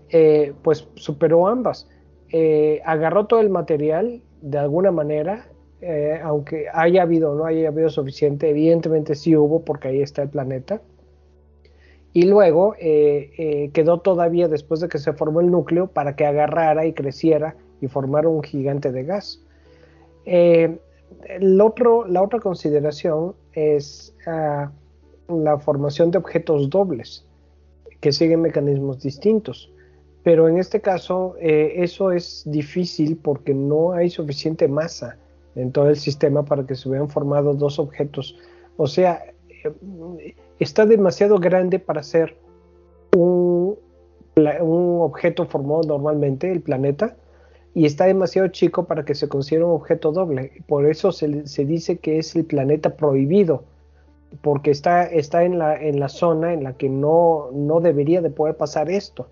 [0.09, 1.91] eh, pues superó ambas.
[2.31, 5.49] Eh, agarró todo el material de alguna manera,
[6.23, 10.31] aunque haya habido o no haya habido suficiente, evidentemente sí hubo porque ahí está el
[10.31, 10.81] planeta.
[12.13, 16.93] Y luego quedó todavía después de que se formó el núcleo para que agarrara y
[16.93, 19.41] creciera y formara un gigante de gas.
[20.25, 20.79] Eh,
[21.41, 24.71] la otra consideración es ah,
[25.29, 27.27] la formación de objetos dobles
[28.01, 29.71] que siguen mecanismos distintos.
[30.23, 35.19] Pero en este caso eh, eso es difícil porque no hay suficiente masa
[35.57, 38.39] en todo el sistema para que se hubieran formado dos objetos.
[38.77, 42.37] O sea, eh, está demasiado grande para ser
[43.17, 43.77] un,
[44.37, 47.17] un objeto formado normalmente, el planeta,
[47.75, 50.53] y está demasiado chico para que se considere un objeto doble.
[50.67, 53.65] Por eso se, dice que es el planeta prohibido,
[54.43, 58.31] porque está, está en, la, en la zona en la que no, no debería de
[58.31, 59.29] poder pasar esto,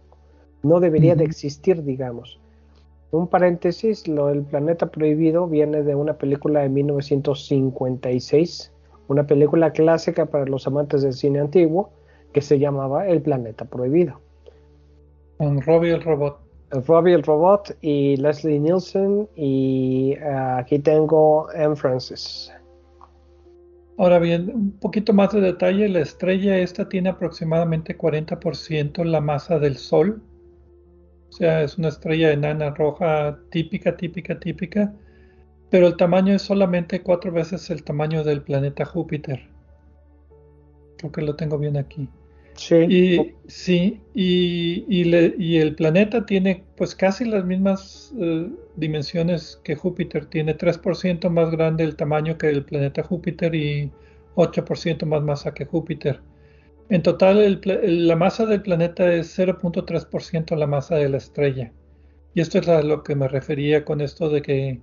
[0.62, 2.38] no debería de existir, digamos.
[3.10, 8.72] Un paréntesis, lo del planeta prohibido viene de una película de 1956,
[9.10, 11.90] una película clásica para los amantes del cine antiguo,
[12.32, 14.20] que se llamaba El planeta prohibido.
[15.38, 16.38] Con Robbie el robot.
[16.70, 21.74] Robbie el Robot y Leslie Nielsen y eh, aquí tengo M.
[21.74, 22.52] Francis.
[23.98, 29.58] Ahora bien, un poquito más de detalle, la estrella esta tiene aproximadamente 40% la masa
[29.58, 30.22] del Sol.
[31.28, 34.94] O sea, es una estrella enana roja típica, típica, típica.
[35.70, 39.48] Pero el tamaño es solamente cuatro veces el tamaño del planeta Júpiter.
[40.98, 42.08] Creo que lo tengo bien aquí.
[42.54, 42.74] Sí.
[42.74, 50.58] Y, sí, y, el planeta tiene pues casi las mismas eh, dimensiones que Júpiter, tiene
[50.58, 53.90] 3% más grande el tamaño que el planeta Júpiter y
[54.34, 56.20] 8% más masa que Júpiter.
[56.90, 61.72] En total la masa del planeta es 0.3% la masa de la estrella.
[62.34, 64.80] Y esto es a lo que me refería con esto de que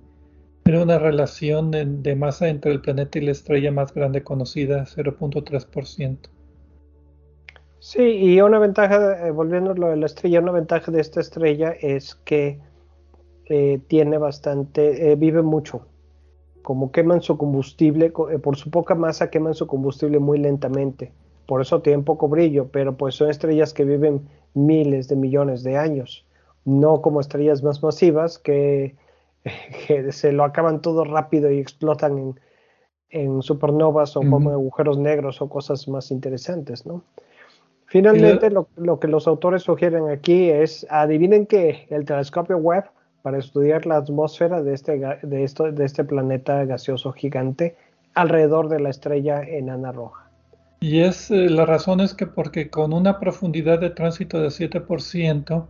[0.68, 6.18] era una relación de masa entre el planeta y la estrella más grande conocida, 0.3%.
[7.80, 11.20] Sí, y una ventaja, eh, volviendo a lo de la estrella, una ventaja de esta
[11.20, 12.58] estrella es que
[13.46, 15.86] eh, tiene bastante, eh, vive mucho.
[16.62, 21.12] Como queman su combustible, por su poca masa queman su combustible muy lentamente.
[21.46, 25.78] Por eso tienen poco brillo, pero pues son estrellas que viven miles de millones de
[25.78, 26.26] años.
[26.66, 28.96] No como estrellas más masivas que,
[30.10, 32.34] se lo acaban todo rápido y explotan
[33.10, 37.02] en, supernovas o como agujeros negros o cosas más interesantes, ¿no?
[37.86, 42.84] Finalmente, lo, que los autores sugieren aquí es, adivinen que el telescopio Webb,
[43.22, 47.76] para estudiar la atmósfera de este, de, esto, de este planeta gaseoso gigante
[48.14, 50.28] alrededor de la estrella enana roja.
[50.80, 55.66] Y es eh, la razón es que porque con una profundidad de tránsito de 7%,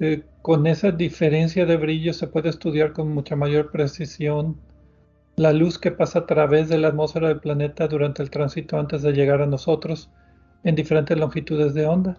[0.00, 4.56] eh, con esa diferencia de brillo se puede estudiar con mucha mayor precisión
[5.36, 9.02] la luz que pasa a través de la atmósfera del planeta durante el tránsito antes
[9.02, 10.10] de llegar a nosotros
[10.64, 12.18] en diferentes longitudes de onda,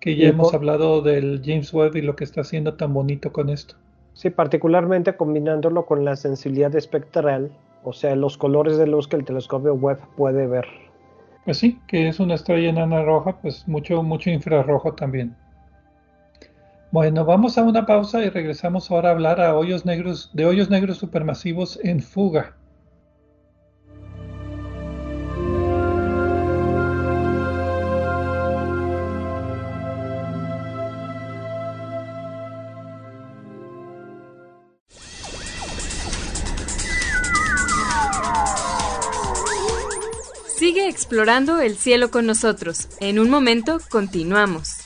[0.00, 3.50] que ya hemos hablado del James Webb y lo que está haciendo tan bonito con
[3.50, 3.76] esto.
[4.12, 7.50] Sí, particularmente combinándolo con la sensibilidad espectral,
[7.84, 10.66] o sea, los colores de luz que el telescopio Webb puede ver.
[11.44, 15.36] Pues sí, que es una estrella enana roja, pues mucho, mucho infrarrojo también.
[16.92, 20.70] Bueno, vamos a una pausa y regresamos ahora a hablar a hoyos negros, de hoyos
[20.70, 22.56] negros supermasivos en fuga.
[40.56, 42.88] Sigue explorando el cielo con nosotros.
[43.00, 44.85] En un momento continuamos.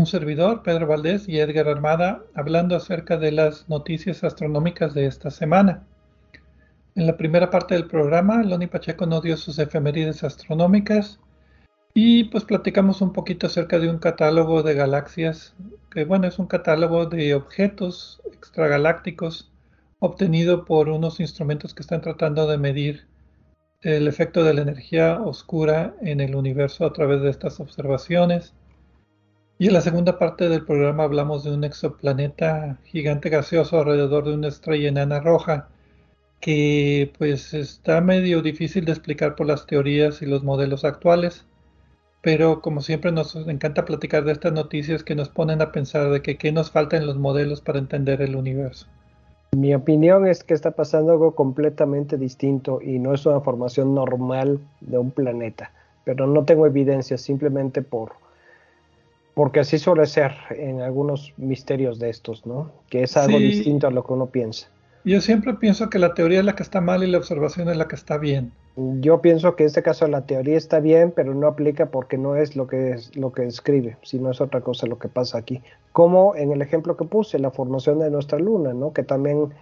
[0.00, 5.30] un servidor, Pedro Valdés y Edgar Armada, hablando acerca de las noticias astronómicas de esta
[5.30, 5.84] semana.
[6.94, 11.20] En la primera parte del programa, Loni Pacheco nos dio sus efemérides astronómicas
[11.92, 15.54] y pues platicamos un poquito acerca de un catálogo de galaxias,
[15.90, 19.52] que bueno, es un catálogo de objetos extragalácticos
[19.98, 23.06] obtenido por unos instrumentos que están tratando de medir
[23.82, 28.54] el efecto de la energía oscura en el universo a través de estas observaciones.
[29.60, 34.32] Y en la segunda parte del programa hablamos de un exoplaneta gigante gaseoso alrededor de
[34.32, 35.68] una estrella enana roja
[36.40, 41.44] que pues está medio difícil de explicar por las teorías y los modelos actuales,
[42.22, 46.22] pero como siempre nos encanta platicar de estas noticias que nos ponen a pensar de
[46.22, 48.86] que qué nos falta en los modelos para entender el universo.
[49.54, 54.58] Mi opinión es que está pasando algo completamente distinto y no es una formación normal
[54.80, 55.70] de un planeta,
[56.04, 58.12] pero no tengo evidencia simplemente por
[59.34, 62.70] porque así suele ser en algunos misterios de estos, ¿no?
[62.88, 64.68] Que es algo distinto a lo que uno piensa.
[65.04, 67.76] Yo siempre pienso que la teoría es la que está mal y la observación es
[67.76, 68.52] la que está bien.
[68.76, 72.36] Yo pienso que en este caso la teoría está bien, pero no aplica porque no
[72.36, 75.62] es lo que es lo que describe, sino es otra cosa lo que pasa aquí.
[75.92, 78.92] Como en el ejemplo que puse, la formación de nuestra luna, ¿no?
[78.92, 79.52] Que también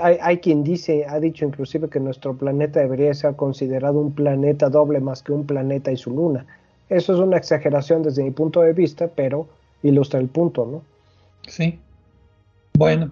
[0.00, 4.68] hay, hay, quien dice, ha dicho inclusive que nuestro planeta debería ser considerado un planeta
[4.68, 6.46] doble más que un planeta y su luna.
[6.88, 9.48] Eso es una exageración desde mi punto de vista, pero
[9.82, 10.82] ilustra el punto, ¿no?
[11.46, 11.78] Sí.
[12.74, 13.10] Bueno,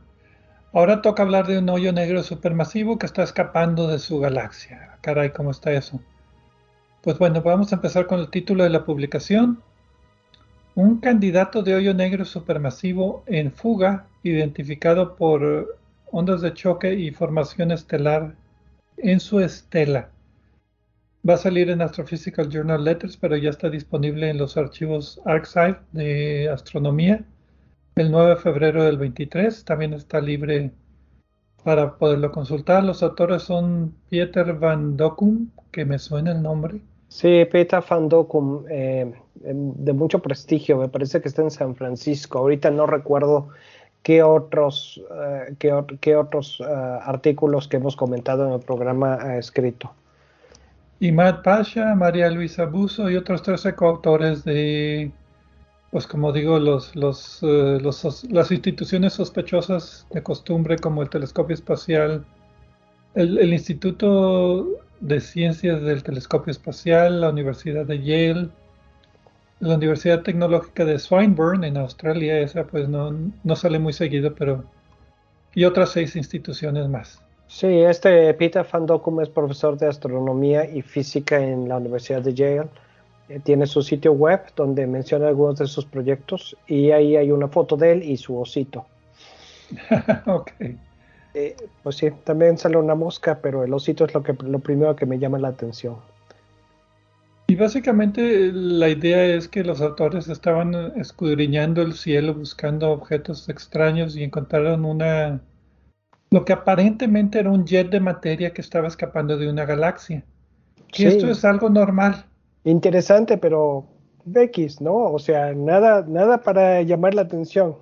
[0.72, 4.98] ahora toca hablar de un hoyo negro supermasivo que está escapando de su galaxia.
[5.00, 6.00] Caray, ¿cómo está eso?
[7.02, 9.62] Pues bueno, vamos a empezar con el título de la publicación.
[10.74, 15.78] Un candidato de hoyo negro supermasivo en fuga, identificado por
[16.10, 18.34] ondas de choque y formación estelar
[18.96, 20.08] en su estela.
[21.28, 25.76] Va a salir en Astrophysical Journal Letters, pero ya está disponible en los archivos ArcSight
[25.90, 27.24] de astronomía.
[27.96, 30.70] El 9 de febrero del 23 también está libre
[31.64, 32.84] para poderlo consultar.
[32.84, 36.80] Los autores son Pieter van Docum, que me suena el nombre.
[37.08, 39.12] Sí, Peter van Docum, eh,
[39.42, 42.38] em, de mucho prestigio, me parece que está en San Francisco.
[42.38, 43.48] Ahorita no recuerdo
[44.04, 46.64] qué otros, eh, qué, otros eh,
[47.02, 49.92] artículos que hemos comentado en el programa ha escrito
[51.00, 55.12] Matt Pasha, María Luisa Buso y otros 13 coautores de,
[55.90, 57.80] pues como digo, los, los, eh,
[58.30, 62.24] las instituciones sospechosas de costumbre como el Telescopio Espacial,
[63.14, 64.66] el, el, Instituto
[65.00, 68.48] de Ciencias del Telescopio Espacial, la Universidad de Yale,
[69.60, 74.64] la Universidad Tecnológica de Swinburne en Australia, esa pues no, no sale muy seguido, pero...
[75.54, 77.25] y otras seis instituciones más.
[77.48, 82.34] Sí, este Peter Van Docum es profesor de astronomía y física en la Universidad de
[82.34, 82.68] Yale.
[83.28, 87.48] Eh, tiene su sitio web donde menciona algunos de sus proyectos y ahí hay una
[87.48, 88.86] foto de él y su osito.
[90.26, 90.52] ok.
[91.34, 94.96] Eh, pues sí, también sale una mosca, pero el osito es lo, que, lo primero
[94.96, 95.96] que me llama la atención.
[97.48, 104.16] Y básicamente la idea es que los autores estaban escudriñando el cielo buscando objetos extraños
[104.16, 105.40] y encontraron una
[106.36, 110.22] lo que aparentemente era un jet de materia que estaba escapando de una galaxia.
[110.92, 112.26] Y esto es algo normal.
[112.64, 113.86] Interesante, pero
[114.34, 114.96] X, ¿no?
[114.96, 117.76] O sea, nada, nada para llamar la atención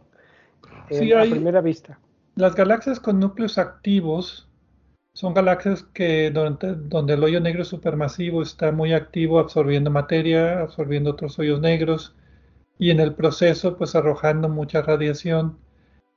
[0.89, 1.99] sí, a primera vista.
[2.37, 4.49] Las galaxias con núcleos activos
[5.15, 11.11] son galaxias que donde, donde, el hoyo negro supermasivo está muy activo absorbiendo materia, absorbiendo
[11.11, 12.15] otros hoyos negros
[12.79, 15.59] y en el proceso pues arrojando mucha radiación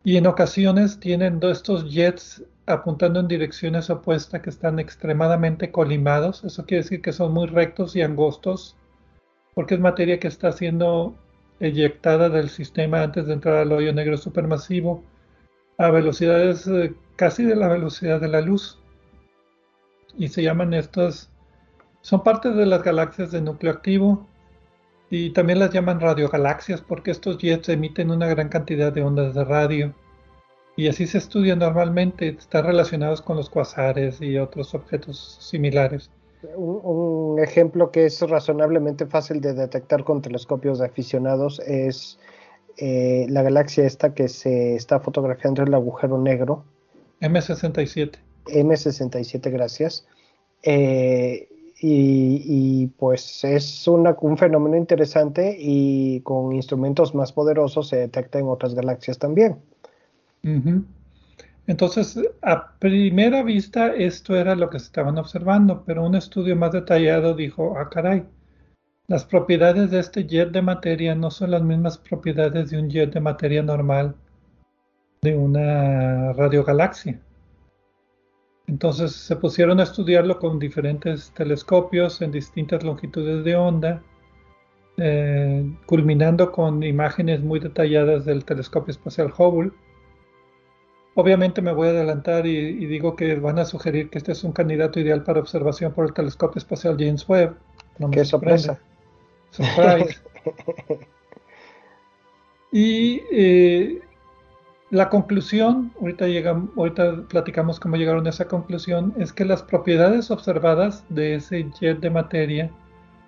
[0.04, 6.44] y en ocasiones tienen estos jets apuntando en direcciones opuestas que están extremadamente colimados.
[6.44, 8.76] Eso quiere decir que son muy rectos y angostos
[9.54, 11.16] porque es materia que está siendo
[11.60, 15.04] eyectada del sistema antes de entrar al hoyo negro supermasivo
[15.78, 18.80] a velocidades eh, casi de la velocidad de la luz
[20.18, 21.32] y se llaman estas,
[22.02, 24.28] son parte de las galaxias de núcleo activo
[25.10, 29.44] y también las llaman radiogalaxias porque estos jets emiten una gran cantidad de ondas de
[29.44, 29.94] radio
[30.76, 36.12] y así se estudian normalmente, están relacionados con los cuasares y otros objetos similares.
[36.56, 42.20] Un, ejemplo que es razonablemente fácil de detectar con telescopios de aficionados es
[42.78, 46.64] eh, la galaxia esta que se está fotografiando el agujero negro.
[47.22, 48.20] M67.
[48.46, 50.08] M67, gracias.
[50.62, 51.50] Eh,
[51.80, 58.74] y, pues es un fenómeno interesante y con instrumentos más poderosos se detecta en otras
[58.74, 59.58] galaxias también.
[61.68, 66.72] Entonces, a primera vista esto era lo que se estaban observando, pero un estudio más
[66.72, 68.24] detallado dijo, ah, caray,
[69.08, 73.14] las propiedades de este jet de materia no son las mismas propiedades de un jet
[73.14, 74.16] de materia normal
[75.22, 77.20] de una radiogalaxia.
[78.68, 84.04] Entonces se pusieron a estudiarlo con diferentes telescopios en distintas longitudes de onda,
[84.98, 89.72] eh, culminando con imágenes muy detalladas del telescopio espacial Hubble.
[91.16, 94.52] Obviamente me voy a adelantar y, digo que van a sugerir que este es un
[94.52, 97.56] candidato ideal para observación por el telescopio espacial James Webb.
[98.00, 98.80] No Qué sorpresa.
[99.50, 100.20] Surprise.
[102.72, 104.02] y eh,
[104.90, 111.36] la conclusión, ahorita, platicamos cómo llegaron a esa conclusión, es que las propiedades observadas de
[111.36, 112.72] ese jet de materia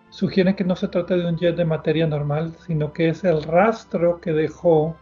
[0.10, 3.43] sugieren que no se trata de un jet de materia normal, sino que es el
[3.43, 4.95] rastro que dejó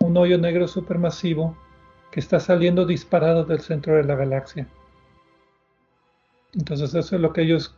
[0.00, 1.56] un hoyo negro supermasivo
[2.10, 4.66] que está saliendo disparado del centro de la galaxia.
[6.52, 7.74] Entonces eso es lo que ellos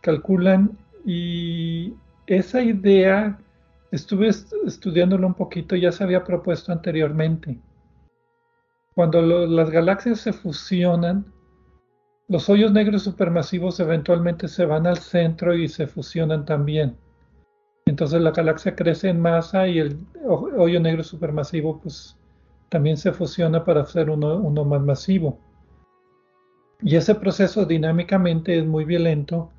[0.00, 1.94] calculan y
[2.26, 3.38] esa idea
[3.90, 7.58] Estuve estudiándolo un poquito, ya se había propuesto anteriormente.
[8.94, 11.32] Cuando las galaxias se fusionan,
[12.28, 16.96] los hoyos negros supermasivos eventualmente se van al centro y se fusionan también.
[17.86, 22.18] Entonces la galaxia crece en masa y el hoyo negro supermasivo pues
[22.68, 25.38] también se fusiona para hacer uno, uno más masivo.
[26.82, 29.50] Y ese proceso dinámicamente es muy violento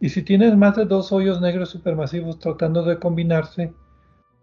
[0.00, 3.74] y si tienes más de dos hoyos negros supermasivos tratando de combinarse,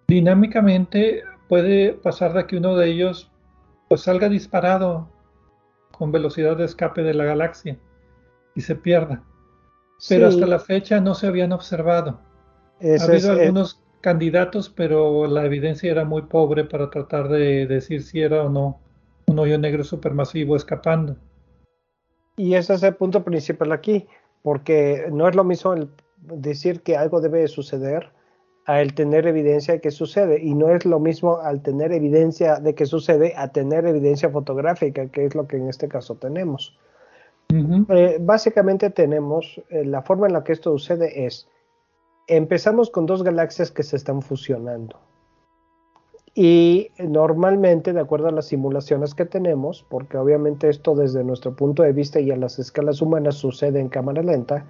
[0.08, 3.32] dinámicamente puede pasar de que uno de ellos
[3.89, 5.10] pues salga disparado
[5.91, 7.78] con velocidad de escape de la galaxia
[8.53, 9.24] y se pierda.
[10.08, 12.20] Pero hasta la fecha no se habían observado.
[12.80, 18.03] ha habido eh, algunos candidatos, pero la evidencia era muy pobre para tratar de decir
[18.03, 18.80] si era o no
[19.26, 21.18] un hoyo negro supermasivo escapando.
[22.36, 24.08] Y ese es el punto principal aquí
[24.42, 28.12] porque no es lo mismo el decir que algo debe suceder
[28.66, 32.76] al tener evidencia de que sucede y no es lo mismo al tener evidencia de
[32.76, 36.78] que sucede a tener evidencia fotográfica, que es lo que en este caso tenemos.
[37.50, 41.48] Eh, básicamente tenemos, eh, la forma en la que esto sucede es,
[42.28, 45.00] empezamos con dos galaxias que se están fusionando.
[46.40, 51.82] Y normalmente, de acuerdo a las simulaciones que tenemos, porque obviamente esto desde nuestro punto
[51.82, 54.64] de vista y a las escalas humanas sucede en cámara lenta,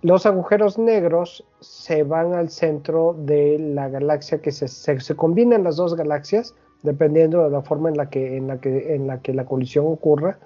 [0.00, 5.76] los agujeros negros se van al centro de la galaxia que se, se, combinan las
[5.76, 9.34] dos galaxias, dependiendo de la forma en la que, en la que, en la, que
[9.34, 10.38] la colisión ocurra,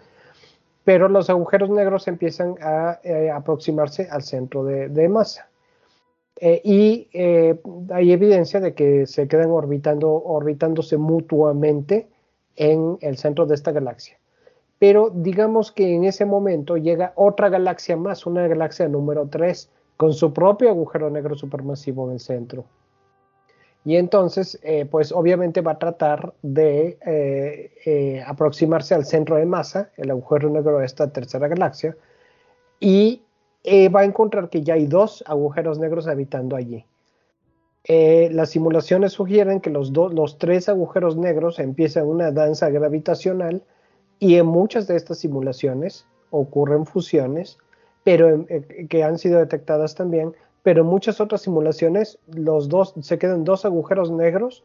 [0.83, 5.49] pero los agujeros negros empiezan a eh, aproximarse al centro de masa.
[6.41, 7.61] Eh, y eh,
[7.91, 12.09] hay evidencia de que se quedan orbitando, orbitándose mutuamente
[12.57, 14.19] en el centro de esta galaxia.
[14.79, 20.13] Pero digamos que en ese momento llega otra galaxia más, una galaxia número 3, con
[20.13, 22.65] su propio agujero negro supermasivo en el centro.
[23.85, 30.11] Y entonces, eh, pues obviamente va a tratar de aproximarse al centro de masa, el
[30.11, 31.97] agujero negro de esta tercera galaxia,
[32.79, 33.23] y
[33.71, 36.87] eh, va a encontrar que ya hay dos agujeros negros habitando allí.
[37.85, 43.63] Eh, las simulaciones sugieren que los, los tres agujeros negros empiezan una danza gravitacional
[44.19, 47.59] y en muchas de estas simulaciones ocurren fusiones,
[48.05, 53.19] pero eh, que han sido detectadas también, pero en muchas otras simulaciones los dos se
[53.19, 54.65] quedan dos agujeros negros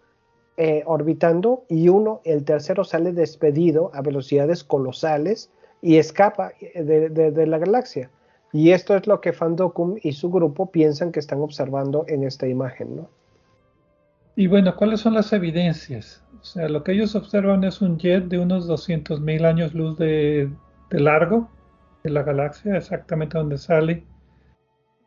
[0.85, 5.49] orbitando y uno, el tercero sale despedido a velocidades colosales
[5.81, 8.11] y escapa de, la galaxia.
[8.53, 12.47] Y esto es lo que Fandokum y su grupo piensan que están observando en esta
[12.47, 13.09] imagen, ¿no?
[14.35, 16.23] Y bueno, ¿cuáles son las evidencias?
[16.39, 20.51] O sea, lo que ellos observan es un jet de unos 200.000 años luz de,
[20.91, 21.49] largo
[22.03, 24.03] de la galaxia, exactamente donde sale.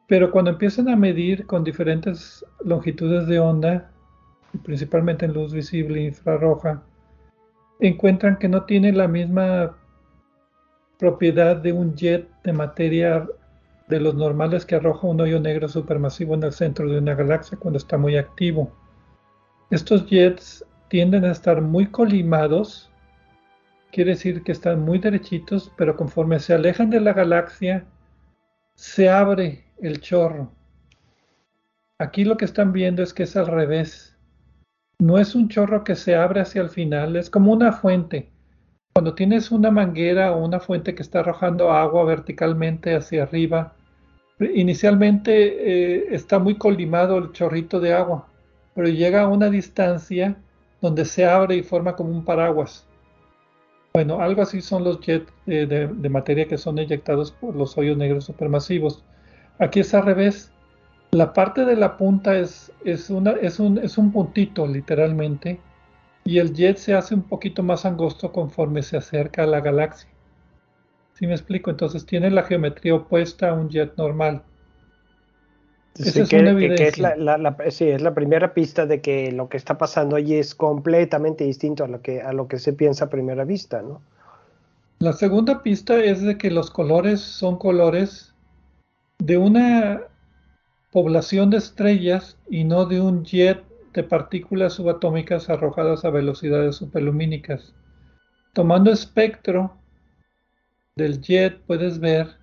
[0.09, 3.91] Pero cuando empiezan a medir con diferentes longitudes de onda,
[4.65, 6.83] principalmente en luz visible infrarroja,
[7.79, 9.77] encuentran que no tiene la misma
[10.99, 13.27] propiedad de un jet de materia
[13.89, 17.59] de los normales que arroja un hoyo negro supermasivo en el centro de una galaxia
[17.59, 18.73] cuando está muy activo.
[19.71, 22.91] Estos jets tienden a estar muy colimados,
[23.93, 27.85] quiere decir que están muy derechitos, pero conforme se alejan de la galaxia,
[28.75, 30.53] se abre el chorro.
[31.99, 34.17] Aquí lo que están viendo es que es al revés
[34.99, 38.31] no es un chorro que se abre hacia el final, es como una fuente.
[38.97, 43.75] Cuando tienes una manguera o una fuente que está arrojando agua verticalmente hacia arriba,
[44.41, 48.27] inicialmente eh, está muy colimado el chorrito de agua,
[48.75, 50.39] pero llega a una distancia
[50.81, 52.87] donde se abre y forma como un paraguas.
[53.93, 57.99] Bueno, algo así son los jets de, de materia que son eyectados por los hoyos
[57.99, 59.05] negros supermasivos.
[59.59, 60.51] Aquí es al revés
[61.11, 62.71] la parte de la punta es
[63.11, 65.61] un puntito literalmente
[66.27, 70.11] y el jet se hace un poquito más angosto conforme se acerca a la galaxia.
[71.15, 71.71] ¿Sí me explico?
[71.71, 74.43] Entonces tiene la geometría opuesta a un jet normal.
[75.95, 77.15] Esa es una evidencia.
[77.65, 81.45] es sí, es la primera pista de que lo que está pasando allí es completamente
[81.45, 84.03] distinto a lo que, a lo que se piensa a primera vista, ¿no?
[84.99, 88.35] La segunda pista es de que los colores son colores
[89.19, 90.03] de una
[90.91, 93.63] población de estrellas y no de un jet
[93.97, 97.75] de partículas subatómicas arrojadas a velocidades superlumínicas.
[98.53, 99.77] Tomando espectro
[100.95, 102.37] del jet puedes ver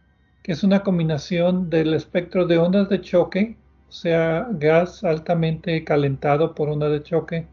[0.43, 3.55] que es una combinación del espectro de ondas de choque,
[3.87, 7.47] o sea, gas altamente calentado por onda de choque,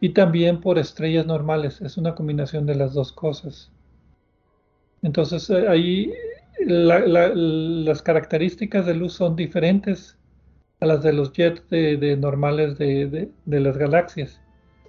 [0.00, 1.80] y también por estrellas normales.
[1.80, 3.70] Es una combinación de las dos cosas.
[5.02, 6.12] Entonces eh, ahí
[6.58, 10.18] las características de luz son diferentes
[10.80, 14.40] a las de los jets de, normales de, las galaxias.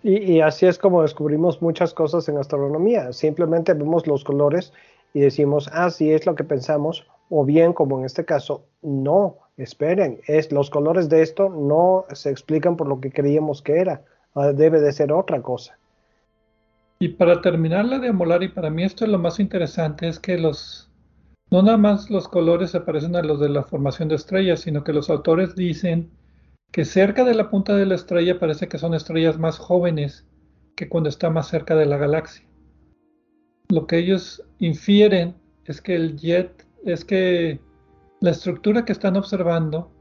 [0.03, 3.11] Y, así es como descubrimos muchas cosas en astronomía.
[3.13, 4.73] Simplemente vemos los colores
[5.13, 9.37] y decimos, ah, sí es lo que pensamos, o bien, como en este caso, no,
[9.57, 14.03] esperen, es, los colores de esto no se explican por lo que creíamos que era,
[14.35, 15.77] ah, debe de ser otra cosa.
[16.99, 20.19] Y para terminar la de Amolar, y para mí esto es lo más interesante, es
[20.19, 20.86] que los,
[21.49, 24.83] no nada más los colores se parecen a los de la formación de estrellas, sino
[24.83, 26.11] que los autores dicen
[26.71, 30.25] que cerca de la punta de la estrella parece que son estrellas más jóvenes
[30.75, 32.45] que cuando está más cerca de la galaxia.
[33.69, 35.35] Lo que ellos infieren
[35.65, 37.59] es que el jet, es que
[38.19, 39.91] la estructura que están observando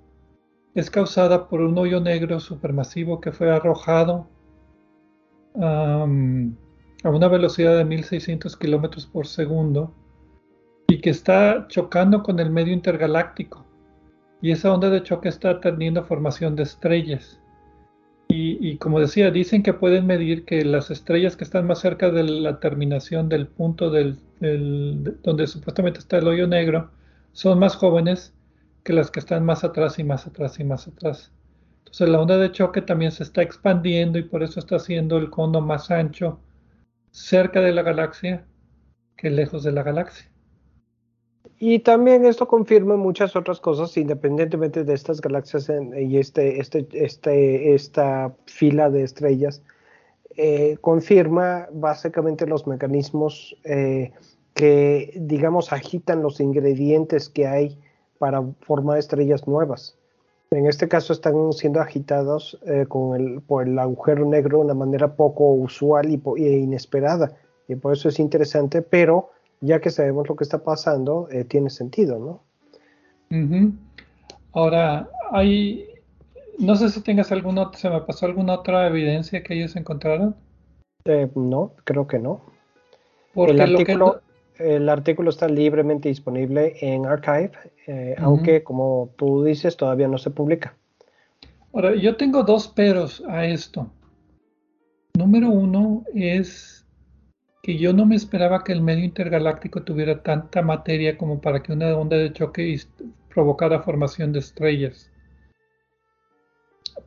[0.75, 4.29] es causada por un hoyo negro supermasivo que fue arrojado
[5.59, 9.95] a una velocidad de 1600 kilómetros por segundo
[10.89, 13.65] y que está chocando con el medio intergaláctico.
[14.41, 17.41] Y esa onda de choque está teniendo formación de estrellas.
[18.29, 22.25] Y, como decía, dicen que pueden medir que las estrellas que están más cerca de
[22.25, 24.19] la terminación del punto del,
[25.23, 26.91] donde supuestamente está el hoyo negro
[27.33, 28.35] son más jóvenes
[28.83, 31.33] que las que están más atrás y más atrás y más atrás.
[31.79, 35.31] Entonces la onda de choque también se está expandiendo y por eso está haciendo el
[35.31, 36.41] cono más ancho
[37.11, 38.45] cerca de la galaxia
[39.17, 40.29] que lejos de la galaxia.
[41.59, 47.75] Y también esto confirma muchas otras cosas, independientemente de estas galaxias y este, este, este,
[47.75, 49.63] esta fila de estrellas,
[50.37, 54.13] eh, confirma básicamente los mecanismos eh,
[54.55, 57.79] que, digamos, agitan los ingredientes que hay
[58.19, 59.97] para formar estrellas nuevas.
[60.51, 64.75] En este caso están siendo agitados eh, con el, por el agujero negro de una
[64.75, 67.37] manera poco usual y, e inesperada.
[67.69, 69.31] Y por eso es interesante, pero
[69.61, 72.43] ya que sabemos lo que está pasando, eh, tiene sentido, ¿no?
[74.53, 75.87] Ahora, hay,
[76.59, 80.37] no sé si tengas alguna, se me pasó alguna otra evidencia que ellos encontraron.
[81.05, 82.43] Eh, no, creo que no.
[83.35, 84.21] el, artículo,
[84.59, 87.53] el artículo está libremente disponible en Archive,
[87.87, 90.75] eh, aunque como tú dices, todavía no se publica.
[91.73, 93.91] Ahora, yo tengo dos peros a esto.
[95.15, 96.76] Número uno es
[97.67, 101.73] que yo no me esperaba que el medio intergaláctico tuviera tanta materia como para que
[101.73, 102.79] una onda de choque
[103.35, 105.11] provocara formación de estrellas.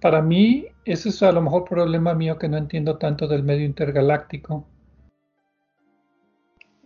[0.02, 3.66] para mí, ese es a lo mejor problema mío que no entiendo tanto del medio
[3.66, 4.66] intergaláctico.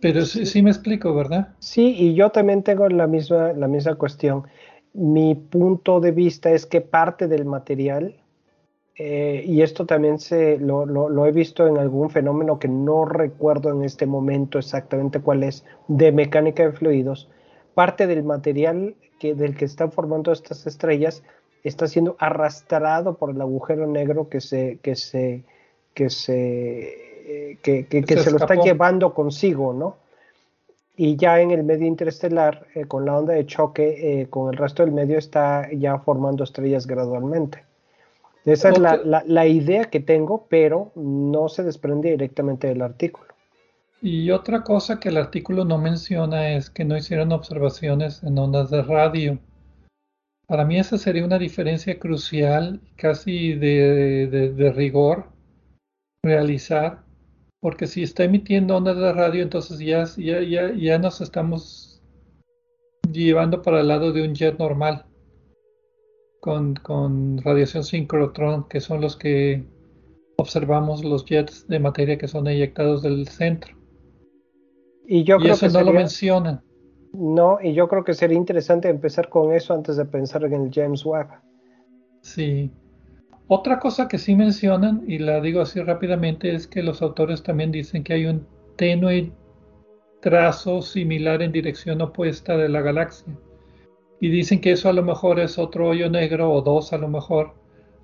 [0.00, 1.48] Pero sí, sí, me explico, ¿verdad?
[1.58, 4.44] Sí, y yo también tengo la misma, la misma cuestión.
[4.92, 8.14] Mi punto de vista es que parte del material,
[8.96, 13.70] eh, y esto también se, lo, lo, he visto en algún fenómeno que no recuerdo
[13.70, 17.28] en este momento exactamente cuál es, de mecánica de fluidos,
[17.74, 21.22] parte del material que, del que están formando estas estrellas
[21.64, 25.44] está siendo arrastrado por el agujero negro que se, que se,
[25.94, 27.86] que se, eh, que,
[28.18, 29.96] se, lo está llevando consigo, ¿no?
[30.96, 34.58] Y ya en el medio interestelar, eh, con la onda de choque, eh, con el
[34.58, 37.64] resto del medio está ya formando estrellas gradualmente.
[38.44, 43.34] Esa es la, la, la, idea que tengo, pero no se desprende directamente del artículo.
[44.02, 48.70] Y otra cosa que el artículo no menciona es que no hicieron observaciones en ondas
[48.70, 49.38] de radio.
[50.46, 55.28] Para mí esa sería una diferencia crucial, casi de, rigor,
[56.22, 57.02] realizar,
[57.60, 62.02] porque si está emitiendo ondas de radio, entonces ya, ya, ya, nos estamos
[63.10, 65.06] llevando para el lado de un jet normal,
[66.44, 69.64] con, con radiación sincrotrón, que son los que
[70.36, 73.74] observamos los jets de materia que son eyectados del centro.
[75.06, 76.60] Y yo creo eso que no lo mencionan.
[77.14, 80.70] No, y yo creo que sería interesante empezar con eso antes de pensar en el
[80.70, 81.28] James Webb.
[82.20, 82.70] Sí.
[83.48, 87.72] Otra cosa que sí mencionan, y la digo así rápidamente, es que los autores también
[87.72, 89.32] dicen que hay un tenue
[90.20, 93.34] trazo similar en dirección opuesta de la galaxia.
[94.24, 97.08] Y dicen que eso a lo mejor es otro hoyo negro o dos a lo
[97.08, 97.52] mejor,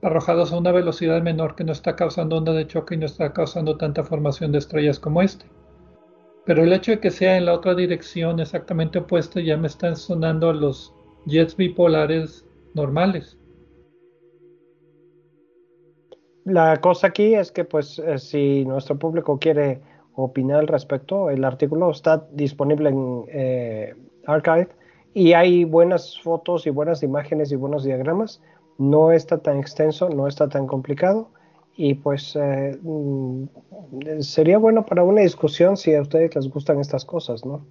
[0.02, 3.32] arrojados a una velocidad menor que no está causando onda de choque y no está
[3.32, 5.46] causando tanta formación de estrellas como este.
[6.44, 9.96] Pero el hecho de que sea en la otra dirección exactamente opuesta ya me están
[9.96, 10.94] sonando los
[11.24, 13.38] jets bipolares normales.
[16.44, 19.80] La cosa aquí es que pues eh, si nuestro público quiere
[20.16, 23.94] opinar al respecto, el artículo está disponible en eh,
[24.26, 24.68] Archive
[25.14, 28.40] y hay buenas fotos y buenas imágenes y buenos diagramas.
[28.78, 31.30] No está tan extenso, no está tan complicado
[31.76, 33.44] y pues eh, mm,
[34.20, 37.64] sería bueno para una discusión si a ustedes les gustan estas cosas, ¿no?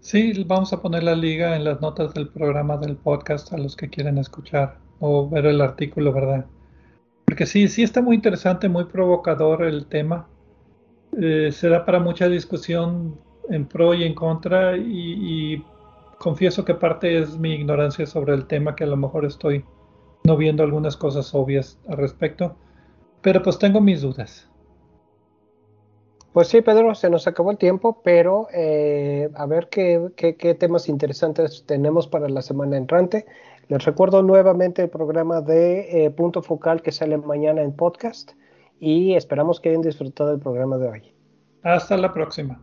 [0.00, 3.74] Sí, vamos a poner la liga en las notas del programa del podcast a los
[3.74, 6.46] que quieran escuchar o ver el artículo, ¿verdad?
[7.24, 10.28] Porque sí, sí está muy interesante, muy provocador el tema.
[11.20, 13.18] Eh, se da para mucha discusión
[13.50, 15.64] en pro y en contra y, y
[16.18, 19.64] confieso que parte es mi ignorancia sobre el tema, que a lo mejor estoy
[20.24, 22.56] no viendo algunas cosas obvias al respecto
[23.26, 24.48] pero pues tengo mis dudas.
[26.32, 31.64] Pues sí, Pedro, se nos acabó el tiempo, pero eh, a ver qué, temas interesantes
[31.66, 33.26] tenemos para la semana entrante.
[33.66, 38.30] Les recuerdo nuevamente el programa de eh, Punto Focal que sale mañana en podcast
[38.78, 41.14] y esperamos que hayan disfrutado del programa de hoy.
[41.64, 42.62] Hasta la próxima.